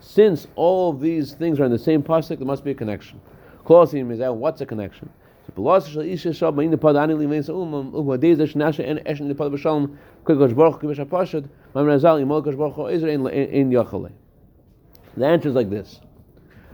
since 0.00 0.46
all 0.54 0.92
these 0.92 1.32
things 1.32 1.60
are 1.60 1.64
in 1.64 1.72
the 1.72 1.78
same 1.78 2.02
pasuk, 2.02 2.38
there 2.38 2.46
must 2.46 2.64
be 2.64 2.70
a 2.70 2.74
connection. 2.74 3.20
What's 3.64 4.60
a 4.60 4.66
connection? 4.66 5.08
The 5.56 5.62
answer 5.62 6.02
is 15.48 15.54
like 15.54 15.70
this: 15.70 16.00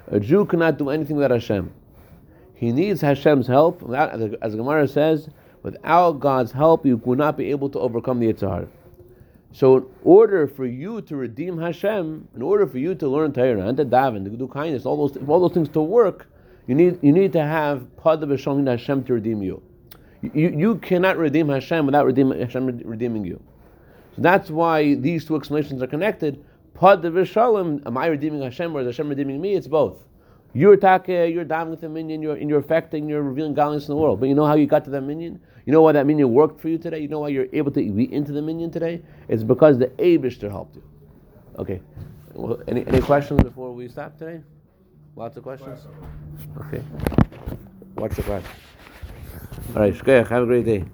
A 0.09 0.21
Jew 0.21 0.47
cannot 0.47 0.79
do 0.79 0.88
anything 0.88 1.16
without 1.16 1.31
Hashem. 1.31 1.71
He 2.55 2.73
needs 2.73 3.03
Hashem's 3.03 3.47
help. 3.47 3.83
Without, 3.83 4.19
as 4.43 4.55
Gemara 4.55 4.88
says, 4.88 5.29
without 5.62 6.21
God's 6.21 6.53
help, 6.53 6.87
you 6.87 6.97
will 6.97 7.16
not 7.16 7.37
be 7.37 7.51
able 7.51 7.69
to 7.71 7.79
overcome 7.79 8.21
the 8.21 8.33
Yitzhar. 8.33 8.69
So, 9.53 9.79
in 9.79 9.87
order 10.05 10.47
for 10.47 10.64
you 10.64 11.03
to 11.03 11.16
redeem 11.16 11.59
Hashem, 11.59 12.29
in 12.35 12.43
order 12.43 12.66
for 12.66 12.79
you 12.79 12.95
to 12.95 13.09
learn 13.09 13.33
Torah 13.33 13.66
and 13.66 13.77
to 13.77 13.85
daven, 13.85 14.25
to 14.25 14.31
do 14.31 14.47
kindness, 14.47 14.87
all 14.87 15.09
those 15.09 15.16
all 15.29 15.40
those 15.40 15.53
things 15.53 15.69
to 15.71 15.83
work, 15.83 16.30
you 16.70 16.76
need 16.76 17.00
you 17.02 17.11
need 17.11 17.33
to 17.33 17.42
have 17.42 17.85
Pada 17.96 18.22
B'Shalom 18.22 18.64
Hashem 18.64 19.02
to 19.04 19.14
redeem 19.14 19.42
you. 19.42 19.61
you. 20.22 20.50
You 20.50 20.76
cannot 20.76 21.18
redeem 21.18 21.48
Hashem 21.48 21.85
without 21.85 22.06
redeem, 22.06 22.30
Hashem 22.30 22.78
redeeming 22.85 23.24
you. 23.24 23.42
So 24.14 24.22
that's 24.22 24.50
why 24.50 24.94
these 24.94 25.24
two 25.24 25.35
explanations 25.35 25.83
are 25.83 25.88
connected. 25.88 26.44
Pad 26.74 27.02
v'shalom, 27.02 27.85
am 27.87 27.98
I 27.98 28.06
redeeming 28.06 28.40
Hashem 28.42 28.72
or 28.76 28.83
is 28.83 28.87
Hashem 28.87 29.09
redeeming 29.09 29.40
me? 29.40 29.54
It's 29.54 29.66
both. 29.66 29.98
You're 30.52 30.76
take, 30.76 31.09
you're 31.09 31.44
with 31.44 31.80
the 31.80 31.88
minyan, 31.88 32.22
you're, 32.22 32.37
and 32.37 32.48
you're 32.48 32.61
affecting, 32.61 33.09
you're 33.09 33.22
revealing 33.22 33.54
godliness 33.54 33.88
in 33.88 33.94
the 33.94 34.00
world. 34.00 34.20
But 34.20 34.28
you 34.28 34.37
know 34.37 34.46
how 34.46 34.54
you 34.54 34.66
got 34.66 34.85
to 34.85 34.90
that 34.90 35.02
minyan? 35.02 35.40
You 35.66 35.72
know 35.72 35.83
why 35.83 35.90
that 35.90 36.06
minyan 36.06 36.33
worked 36.33 36.61
for 36.61 36.68
you 36.68 36.78
today? 36.78 37.00
You 37.00 37.09
know 37.09 37.18
why 37.18 37.30
you're 37.30 37.48
able 37.52 37.72
to 37.72 37.92
be 37.92 38.12
into 38.14 38.30
the 38.30 38.42
minyan 38.42 38.70
today? 38.70 39.02
It's 39.28 39.42
because 39.42 39.78
the 39.78 39.88
Abishter 39.88 40.50
helped 40.50 40.76
you. 40.76 40.85
Okay. 41.59 41.80
Well, 42.33 42.61
any, 42.68 42.87
any 42.87 43.00
questions 43.00 43.42
before 43.42 43.72
we 43.72 43.88
stop 43.88 44.16
today? 44.16 44.40
Lots 45.16 45.37
of 45.37 45.42
questions? 45.42 45.81
Okay. 46.66 46.83
What's 47.94 48.16
the 48.16 48.23
question? 48.23 48.51
All 49.75 49.83
right, 49.83 49.94
have 50.29 50.42
a 50.42 50.46
great 50.46 50.64
day. 50.64 50.85